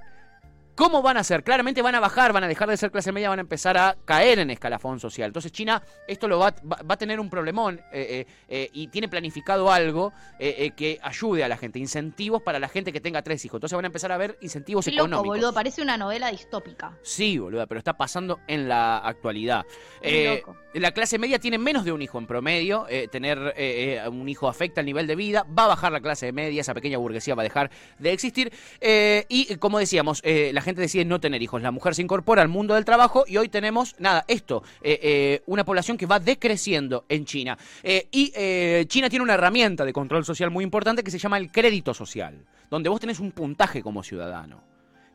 ¿Cómo 0.76 1.02
van 1.02 1.16
a 1.16 1.20
hacer? 1.20 1.44
Claramente 1.44 1.82
van 1.82 1.94
a 1.94 2.00
bajar, 2.00 2.32
van 2.32 2.42
a 2.42 2.48
dejar 2.48 2.68
de 2.68 2.76
ser 2.76 2.90
clase 2.90 3.12
media, 3.12 3.28
van 3.28 3.38
a 3.38 3.42
empezar 3.42 3.78
a 3.78 3.96
caer 4.04 4.40
en 4.40 4.50
escalafón 4.50 4.98
social. 4.98 5.28
Entonces 5.28 5.52
China 5.52 5.80
esto 6.08 6.26
lo 6.26 6.40
va, 6.40 6.52
va, 6.62 6.78
va 6.82 6.94
a 6.94 6.96
tener 6.96 7.20
un 7.20 7.30
problemón 7.30 7.80
eh, 7.92 8.26
eh, 8.26 8.26
eh, 8.48 8.70
y 8.72 8.88
tiene 8.88 9.08
planificado 9.08 9.70
algo 9.70 10.12
que 10.38 10.98
ayude 11.00 11.44
a 11.44 11.48
la 11.48 11.56
gente, 11.56 11.78
incentivos 11.78 12.42
para 12.42 12.58
la 12.58 12.68
gente 12.68 12.92
que 12.92 13.00
tenga 13.00 13.22
tres 13.22 13.44
hijos. 13.44 13.58
Entonces 13.58 13.76
van 13.76 13.84
a 13.84 13.86
empezar 13.86 14.10
a 14.10 14.16
ver 14.16 14.36
incentivos 14.40 14.84
Qué 14.84 14.90
loco, 14.90 15.06
económicos. 15.06 15.36
boludo, 15.36 15.54
parece 15.54 15.80
una 15.80 15.96
novela 15.96 16.30
distópica. 16.30 16.98
Sí, 17.02 17.38
boluda, 17.38 17.66
pero 17.66 17.78
está 17.78 17.96
pasando 17.96 18.40
en 18.48 18.68
la 18.68 18.98
actualidad. 18.98 19.64
Loco. 20.02 20.56
la 20.74 20.92
clase 20.92 21.18
media 21.18 21.38
tiene 21.38 21.56
menos 21.56 21.84
de 21.84 21.92
un 21.92 22.02
hijo 22.02 22.18
en 22.18 22.26
promedio. 22.26 22.86
tener 23.12 23.54
un 24.10 24.28
hijo 24.28 24.48
afecta 24.48 24.80
el 24.80 24.86
nivel 24.86 25.06
de 25.06 25.14
vida. 25.14 25.46
Va 25.56 25.64
a 25.64 25.68
bajar 25.68 25.92
la 25.92 26.00
clase 26.00 26.32
media, 26.32 26.62
esa 26.62 26.74
pequeña 26.74 26.98
burguesía 26.98 27.36
va 27.36 27.42
a 27.42 27.44
dejar 27.44 27.70
de 27.98 28.12
existir. 28.12 28.52
y 29.28 29.56
como 29.56 29.78
decíamos, 29.78 30.20
la 30.24 30.63
gente 30.64 30.80
decide 30.80 31.04
no 31.04 31.20
tener 31.20 31.40
hijos. 31.42 31.62
La 31.62 31.70
mujer 31.70 31.94
se 31.94 32.02
incorpora 32.02 32.42
al 32.42 32.48
mundo 32.48 32.74
del 32.74 32.84
trabajo 32.84 33.24
y 33.26 33.36
hoy 33.36 33.48
tenemos, 33.48 33.94
nada, 33.98 34.24
esto, 34.26 34.62
eh, 34.82 34.98
eh, 35.02 35.42
una 35.46 35.64
población 35.64 35.96
que 35.96 36.06
va 36.06 36.18
decreciendo 36.18 37.04
en 37.08 37.24
China. 37.24 37.56
Eh, 37.82 38.08
y 38.10 38.32
China 38.86 39.08
tiene 39.08 39.22
una 39.22 39.34
herramienta 39.34 39.84
de 39.84 39.92
control 39.92 40.24
social 40.24 40.50
muy 40.50 40.64
importante 40.64 41.04
que 41.04 41.10
se 41.10 41.18
llama 41.18 41.38
el 41.38 41.52
crédito 41.52 41.94
social, 41.94 42.44
donde 42.70 42.88
vos 42.88 43.00
tenés 43.00 43.20
un 43.20 43.30
puntaje 43.32 43.82
como 43.82 44.02
ciudadano. 44.02 44.62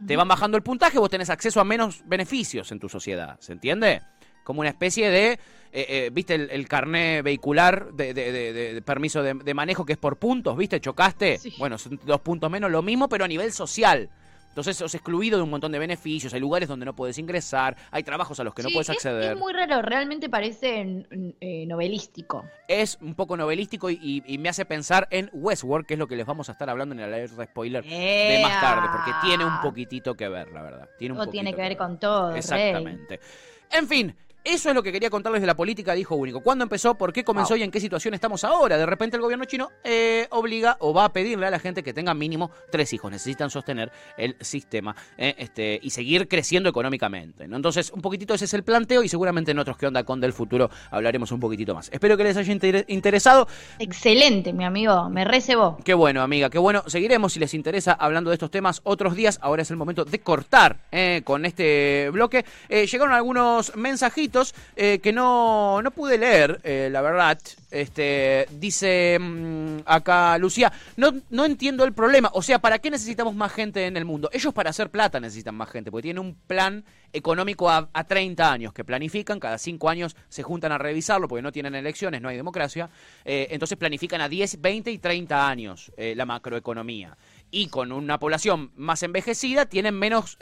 Te 0.07 0.15
van 0.15 0.27
bajando 0.29 0.55
el 0.55 0.63
puntaje, 0.63 0.97
vos 0.97 1.09
tenés 1.09 1.29
acceso 1.29 1.59
a 1.59 1.65
menos 1.65 2.03
beneficios 2.05 2.71
en 2.71 2.79
tu 2.79 2.87
sociedad, 2.87 3.37
¿se 3.41 3.51
entiende? 3.51 4.01
Como 4.45 4.61
una 4.61 4.69
especie 4.69 5.09
de, 5.09 6.09
¿viste 6.11 6.35
el, 6.35 6.49
el 6.49 6.67
carné 6.67 7.21
vehicular 7.21 7.91
de, 7.93 8.13
de- 8.13 8.31
de- 8.31 8.53
de- 8.53 8.73
de 8.75 8.81
permiso 8.81 9.21
de, 9.21 9.33
de 9.33 9.53
manejo 9.53 9.85
que 9.85 9.93
es 9.93 9.99
por 9.99 10.17
puntos, 10.17 10.55
¿viste? 10.57 10.79
¿Chocaste? 10.79 11.37
Sí. 11.37 11.53
Bueno, 11.59 11.77
son 11.77 11.99
dos 12.05 12.21
puntos 12.21 12.49
menos, 12.49 12.71
lo 12.71 12.81
mismo, 12.81 13.09
pero 13.09 13.25
a 13.25 13.27
nivel 13.27 13.51
social. 13.51 14.09
Entonces 14.49 14.75
sos 14.77 14.93
excluido 14.93 15.37
de 15.37 15.43
un 15.43 15.49
montón 15.49 15.71
de 15.71 15.79
beneficios, 15.79 16.33
hay 16.33 16.39
lugares 16.41 16.67
donde 16.67 16.85
no 16.85 16.93
puedes 16.93 17.17
ingresar, 17.17 17.77
hay 17.91 18.03
trabajos 18.03 18.39
a 18.39 18.43
los 18.43 18.53
que 18.53 18.63
no 18.63 18.69
puedes 18.69 18.89
es- 18.89 18.95
acceder. 18.97 19.33
Es, 19.33 19.39
muy 19.39 19.53
raro, 19.53 19.81
realmente 19.81 20.27
parece 20.29 20.83
mm, 20.85 21.29
eh, 21.39 21.65
novelístico. 21.67 22.45
Es 22.67 22.97
un 23.01 23.15
poco 23.15 23.37
novelístico 23.37 23.89
y, 23.89 23.99
y- 24.01 24.23
y 24.25 24.37
me 24.37 24.49
hace 24.49 24.65
pensar 24.65 25.07
en 25.11 25.29
Westworld, 25.33 25.85
que 25.85 25.93
es 25.93 25.99
lo 25.99 26.07
que 26.07 26.15
les 26.15 26.25
vamos 26.25 26.49
a 26.49 26.53
estar 26.53 26.69
hablando 26.69 26.93
en 26.93 26.99
el 26.99 27.13
alerta 27.13 27.45
spoiler 27.45 27.83
de 27.83 28.39
más 28.41 28.59
tarde, 28.59 28.87
porque 28.91 29.11
tiene 29.23 29.45
un 29.45 29.61
poquitito 29.61 30.15
que 30.15 30.27
ver, 30.27 30.51
la 30.51 30.61
verdad. 30.61 30.89
Tiene 30.97 31.13
un 31.13 31.19
Todo 31.21 31.31
tiene 31.31 31.53
que 31.53 31.61
ver 31.61 31.77
con 31.77 31.99
todo. 31.99 32.29
Rey. 32.31 32.39
Exactamente. 32.39 33.19
En 33.71 33.87
fin. 33.87 34.15
Eso 34.43 34.69
es 34.69 34.75
lo 34.75 34.81
que 34.81 34.91
quería 34.91 35.09
contarles 35.09 35.41
de 35.41 35.47
la 35.47 35.55
política 35.55 35.93
de 35.93 35.99
hijo 35.99 36.15
único. 36.15 36.41
¿Cuándo 36.41 36.63
empezó? 36.63 36.95
¿Por 36.95 37.11
qué 37.13 37.23
comenzó? 37.23 37.55
¿Y 37.55 37.63
en 37.63 37.71
qué 37.71 37.79
situación 37.79 38.13
estamos 38.13 38.43
ahora? 38.43 38.77
De 38.77 38.85
repente 38.85 39.17
el 39.17 39.21
gobierno 39.21 39.45
chino 39.45 39.69
eh, 39.83 40.27
obliga 40.31 40.77
o 40.79 40.93
va 40.93 41.05
a 41.05 41.13
pedirle 41.13 41.45
a 41.45 41.51
la 41.51 41.59
gente 41.59 41.83
que 41.83 41.93
tenga 41.93 42.13
mínimo 42.13 42.49
tres 42.71 42.93
hijos. 42.93 43.11
Necesitan 43.11 43.49
sostener 43.49 43.91
el 44.17 44.35
sistema 44.39 44.95
eh, 45.17 45.35
este, 45.37 45.79
y 45.81 45.89
seguir 45.89 46.27
creciendo 46.27 46.69
económicamente. 46.69 47.47
¿no? 47.47 47.57
Entonces, 47.57 47.91
un 47.91 48.01
poquitito 48.01 48.33
ese 48.33 48.45
es 48.45 48.53
el 48.53 48.63
planteo 48.63 49.03
y 49.03 49.09
seguramente 49.09 49.51
en 49.51 49.59
otros 49.59 49.77
que 49.77 49.87
onda 49.87 50.03
con 50.03 50.21
del 50.21 50.33
futuro 50.33 50.69
hablaremos 50.89 51.31
un 51.31 51.39
poquito 51.39 51.75
más. 51.75 51.89
Espero 51.91 52.15
que 52.15 52.23
les 52.23 52.37
haya 52.37 52.51
inter- 52.53 52.85
interesado. 52.87 53.47
Excelente, 53.77 54.53
mi 54.53 54.63
amigo. 54.63 55.09
Me 55.09 55.25
recebó. 55.25 55.77
Qué 55.83 55.93
bueno, 55.93 56.21
amiga, 56.21 56.49
qué 56.49 56.59
bueno. 56.59 56.83
Seguiremos 56.87 57.33
si 57.33 57.39
les 57.39 57.53
interesa 57.53 57.91
hablando 57.93 58.29
de 58.29 58.35
estos 58.35 58.51
temas 58.51 58.79
otros 58.83 59.15
días. 59.15 59.37
Ahora 59.41 59.63
es 59.63 59.71
el 59.71 59.77
momento 59.77 60.05
de 60.05 60.19
cortar 60.19 60.77
eh, 60.91 61.21
con 61.25 61.45
este 61.45 62.09
bloque. 62.11 62.45
Eh, 62.69 62.87
llegaron 62.87 63.13
algunos 63.13 63.75
mensajitos 63.75 64.38
eh, 64.75 64.99
que 64.99 65.11
no, 65.11 65.81
no 65.81 65.91
pude 65.91 66.17
leer, 66.17 66.59
eh, 66.63 66.89
la 66.91 67.01
verdad. 67.01 67.39
Este, 67.71 68.47
dice 68.51 69.19
mm, 69.19 69.81
acá 69.85 70.35
Lucía, 70.39 70.73
no, 70.97 71.13
no 71.29 71.45
entiendo 71.45 71.83
el 71.83 71.93
problema. 71.93 72.31
O 72.33 72.41
sea, 72.41 72.59
¿para 72.59 72.79
qué 72.79 72.89
necesitamos 72.89 73.35
más 73.35 73.51
gente 73.51 73.85
en 73.85 73.95
el 73.95 74.05
mundo? 74.05 74.29
Ellos 74.33 74.53
para 74.53 74.71
hacer 74.71 74.89
plata 74.89 75.19
necesitan 75.19 75.55
más 75.55 75.69
gente, 75.69 75.91
porque 75.91 76.03
tienen 76.03 76.23
un 76.23 76.35
plan 76.35 76.83
económico 77.13 77.69
a, 77.69 77.89
a 77.93 78.03
30 78.05 78.51
años 78.51 78.73
que 78.73 78.83
planifican, 78.83 79.39
cada 79.39 79.57
5 79.57 79.89
años 79.89 80.15
se 80.29 80.43
juntan 80.43 80.71
a 80.71 80.77
revisarlo 80.77 81.27
porque 81.27 81.41
no 81.41 81.51
tienen 81.51 81.75
elecciones, 81.75 82.21
no 82.21 82.29
hay 82.29 82.37
democracia, 82.37 82.89
eh, 83.25 83.47
entonces 83.51 83.77
planifican 83.77 84.21
a 84.21 84.29
10, 84.29 84.61
20 84.61 84.91
y 84.91 84.97
30 84.97 85.47
años 85.47 85.91
la 85.97 86.25
macroeconomía. 86.25 87.17
Y 87.51 87.67
con 87.67 87.91
una 87.91 88.19
población 88.19 88.71
más 88.75 89.01
envejecida 89.01 89.65
tienen 89.65 89.95
menos 89.95 90.37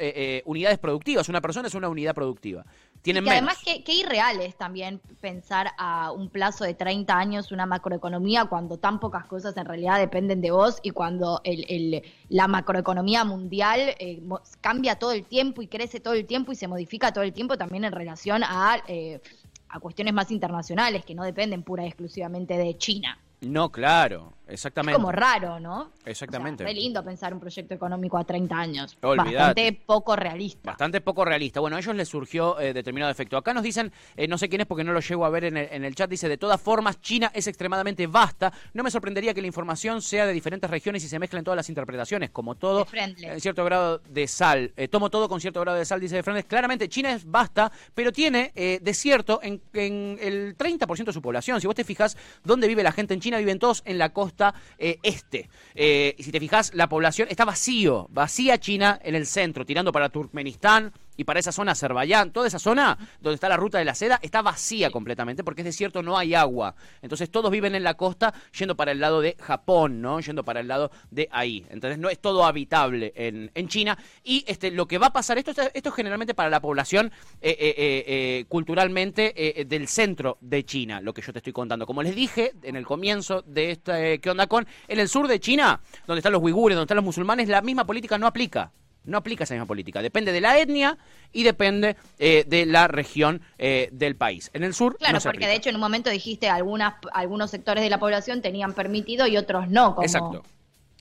unidades 0.46 0.78
productivas. 0.78 1.30
Una 1.30 1.42
persona 1.42 1.68
es 1.68 1.74
una 1.74 1.90
unidad 1.90 2.14
productiva. 2.14 2.66
Tienen 3.02 3.24
que 3.24 3.30
menos. 3.30 3.38
además, 3.50 3.58
qué, 3.64 3.84
qué 3.84 3.94
irreal 3.94 4.42
es 4.42 4.56
también 4.58 5.00
pensar 5.22 5.72
a 5.78 6.12
un 6.12 6.30
plazo 6.30 6.64
de 6.66 6.74
30 6.74 7.18
años 7.18 7.52
una 7.52 7.66
macroeconomía 7.66 8.46
cuando 8.46 8.78
tan 8.78 9.00
pocas 9.00 9.26
cosas 9.26 9.56
en 9.58 9.66
realidad 9.66 10.00
dependen 10.00 10.42
de 10.42 10.52
vos 10.52 10.80
y 10.84 10.92
cuando 10.92 11.42
el, 11.44 11.66
el- 11.70 12.04
la 12.30 12.48
macroeconomía 12.48 13.24
mundial 13.24 13.96
eh, 14.00 14.22
cambia 14.62 14.96
todo 15.00 15.12
el 15.14 15.26
tiempo 15.26 15.62
y 15.62 15.68
crece 15.68 16.00
todo 16.00 16.14
el 16.16 16.26
tiempo 16.26 16.52
y 16.52 16.56
se 16.56 16.68
modifica 16.68 17.14
todo 17.14 17.24
el 17.24 17.34
tiempo 17.34 17.58
también 17.58 17.86
en 17.86 17.94
relación 17.94 18.44
a, 18.44 18.78
eh, 18.88 19.22
a 19.70 19.80
cuestiones 19.80 20.14
más 20.14 20.30
internacionales 20.32 21.06
que 21.06 21.16
no 21.16 21.24
dependen 21.24 21.64
pura 21.64 21.84
y 21.84 21.88
exclusivamente 21.88 22.58
de 22.58 22.78
China. 22.78 23.18
No, 23.42 23.72
claro, 23.72 24.34
Es 24.48 24.54
exactamente. 24.54 24.96
como 25.00 25.12
raro, 25.12 25.60
¿no? 25.60 25.92
Exactamente. 26.06 26.64
O 26.64 26.68
sea, 26.68 26.74
lindo 26.74 27.04
pensar 27.04 27.36
un 27.36 27.40
proyecto 27.40 27.76
económico 27.76 28.18
a 28.18 28.24
30 28.24 28.56
años. 28.56 28.98
Olvidate. 29.02 29.36
Bastante 29.36 29.74
poco 29.86 30.16
realista. 30.16 30.72
Bastante 30.72 31.02
poco 31.02 31.24
realista. 31.24 31.60
Bueno, 31.60 31.76
a 31.76 31.80
ellos 31.80 31.96
les 31.96 32.10
surgió 32.10 32.60
eh, 32.60 32.74
determinado 32.74 33.12
efecto. 33.12 33.38
Acá 33.38 33.54
nos 33.54 33.62
dicen, 33.62 33.92
eh, 34.16 34.28
no 34.28 34.40
sé 34.40 34.50
quién 34.50 34.62
es 34.62 34.68
porque 34.68 34.84
no 34.84 34.92
lo 34.92 35.02
llego 35.02 35.24
a 35.24 35.30
ver 35.30 35.44
en 35.44 35.58
el, 35.58 35.68
en 35.72 35.86
el 35.86 35.94
chat, 35.94 36.10
dice, 36.10 36.28
de 36.28 36.38
todas 36.40 36.60
formas, 36.60 37.00
China 37.00 37.30
es 37.32 37.46
extremadamente 37.46 38.08
vasta. 38.08 38.52
No 38.74 38.82
me 38.82 38.90
sorprendería 38.90 39.36
que 39.36 39.42
la 39.42 39.48
información 39.48 40.02
sea 40.02 40.26
de 40.26 40.34
diferentes 40.34 40.68
regiones 40.68 41.04
y 41.04 41.08
se 41.08 41.20
mezclen 41.20 41.44
todas 41.44 41.58
las 41.58 41.70
interpretaciones, 41.70 42.32
como 42.32 42.56
todo, 42.56 42.88
en 42.92 43.40
cierto 43.40 43.64
grado 43.66 44.00
de 44.00 44.28
sal. 44.28 44.74
Eh, 44.78 44.88
tomo 44.88 45.12
todo 45.12 45.30
con 45.30 45.40
cierto 45.42 45.62
grado 45.62 45.78
de 45.78 45.86
sal, 45.86 46.00
dice 46.00 46.16
de 46.16 46.24
Fernández. 46.24 46.48
Claramente, 46.48 46.90
China 46.90 47.12
es 47.12 47.30
vasta, 47.30 47.72
pero 47.94 48.12
tiene 48.12 48.52
eh, 48.56 48.80
desierto 48.82 49.42
en, 49.44 49.62
en 49.74 50.18
el 50.20 50.58
30% 50.58 51.06
de 51.06 51.14
su 51.14 51.22
población. 51.22 51.62
Si 51.62 51.68
vos 51.68 51.76
te 51.76 51.84
fijas 51.84 52.18
dónde 52.44 52.68
vive 52.68 52.82
la 52.82 52.92
gente 52.92 53.14
en 53.14 53.20
China, 53.20 53.27
viven 53.36 53.60
todos 53.60 53.84
en 53.86 53.98
la 53.98 54.14
costa 54.14 54.54
eh, 54.78 55.00
este. 55.04 55.50
Eh, 55.76 56.16
si 56.20 56.32
te 56.32 56.40
fijas, 56.40 56.74
la 56.74 56.88
población 56.88 57.28
está 57.30 57.44
vacío, 57.44 58.08
vacía 58.10 58.58
China 58.58 59.00
en 59.04 59.16
el 59.16 59.26
centro, 59.26 59.66
tirando 59.66 59.92
para 59.92 60.10
Turkmenistán, 60.10 60.94
Y 61.18 61.24
para 61.24 61.40
esa 61.40 61.52
zona, 61.52 61.74
Azerbaiyán, 61.74 62.32
toda 62.32 62.48
esa 62.48 62.60
zona 62.60 62.98
donde 63.20 63.36
está 63.36 63.50
la 63.50 63.58
ruta 63.58 63.80
de 63.80 63.86
la 63.86 63.96
seda, 63.96 64.20
está 64.22 64.42
vacía 64.42 64.92
completamente 64.92 65.44
porque 65.44 65.62
es 65.62 65.66
desierto, 65.66 66.04
no 66.04 66.18
hay 66.18 66.36
agua. 66.36 66.76
Entonces 67.02 67.30
todos 67.30 67.52
viven 67.52 67.76
en 67.76 67.84
la 67.84 67.96
costa 67.96 68.34
yendo 68.58 68.76
para 68.76 68.92
el 68.92 69.00
lado 69.00 69.22
de 69.22 69.36
Japón, 69.40 70.02
¿no? 70.02 70.20
Yendo 70.20 70.44
para 70.44 70.60
el 70.60 70.68
lado 70.68 70.92
de 71.12 71.28
ahí. 71.32 71.66
Entonces 71.70 71.98
no 72.00 72.10
es 72.10 72.20
todo 72.20 72.46
habitable 72.46 73.14
en, 73.16 73.52
en 73.54 73.68
China. 73.68 73.98
Y 74.24 74.46
este, 74.48 74.72
lo 74.72 74.88
que 74.88 74.98
va 74.98 75.08
a 75.08 75.14
pasar, 75.14 75.38
esto, 75.38 75.52
esto 75.74 75.90
es 75.90 75.96
generalmente 75.96 76.34
para 76.34 76.50
la 76.50 76.62
población 76.62 77.12
eh, 77.42 77.56
eh, 77.60 77.76
eh, 78.08 78.46
culturalmente 78.48 79.66
del 79.68 79.88
centro 79.88 80.38
de 80.42 80.64
China, 80.64 81.02
lo 81.02 81.14
que 81.14 81.22
yo 81.22 81.34
te 81.34 81.40
estoy 81.40 81.54
contando. 81.54 81.86
Como 81.86 82.04
les 82.04 82.16
dije 82.16 82.54
en 82.64 82.76
el 82.76 82.86
comienzo 82.86 83.44
de 83.46 83.72
este 83.72 84.20
¿Qué 84.20 84.30
onda 84.30 84.48
con? 84.48 84.68
En 84.88 85.00
el 85.00 85.10
sur 85.10 85.28
de 85.28 85.40
China, 85.40 85.80
donde 86.06 86.20
están 86.20 86.34
los 86.34 86.42
uigures, 86.42 86.76
donde 86.76 86.86
están 86.86 86.98
los 86.98 87.06
musulmanes, 87.06 87.48
la 87.48 87.62
misma 87.62 87.86
política 87.86 88.18
no 88.18 88.28
aplica. 88.28 88.72
No 89.08 89.18
aplica 89.18 89.46
esa 89.46 89.56
misma 89.56 89.66
política. 89.66 90.02
Depende 90.02 90.32
de 90.32 90.42
la 90.42 90.60
etnia 90.60 90.98
y 91.34 91.44
depende 91.44 91.96
eh, 92.20 92.44
de 92.46 92.66
la 92.66 92.88
región 92.88 93.42
eh, 93.58 93.90
del 93.92 94.16
país. 94.16 94.52
En 94.54 94.64
el 94.64 94.74
sur. 94.74 94.98
Claro, 94.98 95.16
no 95.16 95.20
se 95.20 95.30
porque 95.30 95.48
de 95.48 95.56
hecho 95.56 95.70
en 95.70 95.76
un 95.76 95.82
momento 95.82 96.10
dijiste 96.10 96.50
algunas, 96.50 96.96
algunos 97.14 97.50
sectores 97.50 97.84
de 97.84 97.90
la 97.90 98.00
población 98.00 98.42
tenían 98.42 98.74
permitido 98.74 99.26
y 99.26 99.38
otros 99.38 99.70
no. 99.70 99.96
Exacto. 100.02 100.44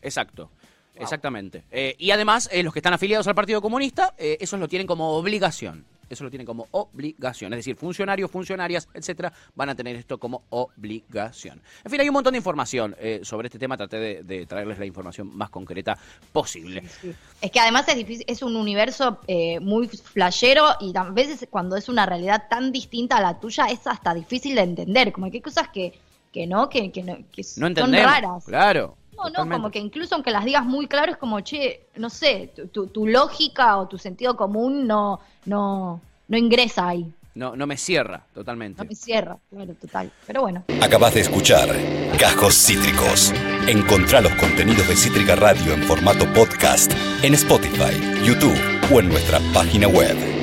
Exacto. 0.01 0.51
Exactamente. 0.95 1.65
Eh, 1.71 1.95
y 1.99 2.11
además, 2.11 2.49
los 2.63 2.73
que 2.73 2.79
están 2.79 2.95
afiliados 2.95 3.27
al 3.27 3.35
Partido 3.35 3.61
Comunista, 3.61 4.15
esos 4.17 4.59
lo 4.59 4.67
tienen 4.67 4.87
como 4.87 5.11
obligación. 5.11 5.85
Eso 6.09 6.25
lo 6.25 6.31
tienen 6.31 6.47
como 6.47 6.67
obligación. 6.71 7.53
Es 7.53 7.59
decir, 7.59 7.77
funcionarios, 7.77 8.31
funcionarias, 8.31 8.89
etcétera, 8.95 9.33
van 9.55 9.69
a 9.69 9.75
tener 9.75 9.97
esto 9.97 10.19
como 10.19 10.43
obligación. 10.51 11.61
En 11.85 11.91
fin, 11.91 12.01
hay 12.01 12.09
un 12.09 12.15
montón 12.15 12.33
de 12.33 12.39
información 12.39 12.97
eh, 12.99 13.21
sobre 13.23 13.49
este 13.49 13.59
tema. 13.59 13.77
Traté 13.77 14.23
de, 14.23 14.47
traerles 14.47 14.79
la 14.79 14.87
información 14.87 15.37
más 15.37 15.51
concreta 15.51 15.99
posible. 16.33 16.83
Es 17.41 17.51
que 17.51 17.61
además 17.61 17.89
es 17.89 17.97
difícil, 17.97 18.25
es 18.29 18.43
un 18.43 18.57
universo 18.57 19.19
eh, 19.27 19.61
muy 19.61 19.89
flashero 19.89 20.65
y 20.81 20.93
a 20.97 21.05
veces 21.05 21.47
cuando 21.51 21.77
es 21.77 21.89
una 21.89 22.07
realidad 22.07 22.45
tan 22.49 22.73
distinta 22.73 23.17
a 23.17 23.21
la 23.21 23.39
tuya 23.39 23.67
es 23.67 23.87
hasta 23.87 24.15
difícil 24.15 24.55
de 24.55 24.63
entender. 24.63 25.13
Como 25.13 25.31
que 25.31 25.39
hay 25.39 25.43
cosas 25.43 25.69
que, 25.69 25.93
que 26.33 26.47
no, 26.47 26.69
que, 26.69 26.91
que, 26.93 27.03
no, 27.03 27.19
que 27.33 27.45
son 27.45 27.75
raras. 27.75 28.45
Claro. 28.45 28.97
No, 29.17 29.45
no, 29.45 29.51
como 29.51 29.71
que 29.71 29.79
incluso 29.79 30.15
aunque 30.15 30.31
las 30.31 30.45
digas 30.45 30.65
muy 30.65 30.87
claro, 30.87 31.13
es 31.13 31.19
como, 31.19 31.41
che, 31.41 31.87
no 31.97 32.11
sé, 32.11 32.53
tu, 32.73 32.87
tu, 32.89 33.07
lógica 33.07 33.79
o 33.79 33.89
tu 33.89 33.99
sentido 33.99 34.37
común 34.37 34.87
no, 34.87 35.21
no, 35.45 36.01
no 36.29 36.37
ingresa 36.37 36.89
ahí. 36.89 37.13
No, 37.35 37.55
no 37.55 37.67
me 37.67 37.77
cierra 37.77 38.25
totalmente. 38.33 38.83
No 38.83 38.89
me 38.89 38.95
cierra, 38.95 39.37
claro, 39.51 39.75
total. 39.75 40.11
Pero 40.27 40.41
bueno. 40.41 40.65
Acabas 40.83 41.15
de 41.15 41.21
escuchar 41.21 41.69
Cajos 42.19 42.55
Cítricos. 42.55 43.33
Encontrá 43.67 44.23
los 44.23 44.35
contenidos 44.37 44.89
de 44.89 44.97
Cítrica 44.97 45.37
Radio 45.37 45.75
en 45.75 45.83
formato 45.83 46.25
podcast 46.33 46.93
en 47.23 47.35
Spotify, 47.35 48.25
YouTube 48.25 48.59
o 48.91 49.01
en 49.01 49.09
nuestra 49.11 49.39
página 49.53 49.87
web. 49.87 50.36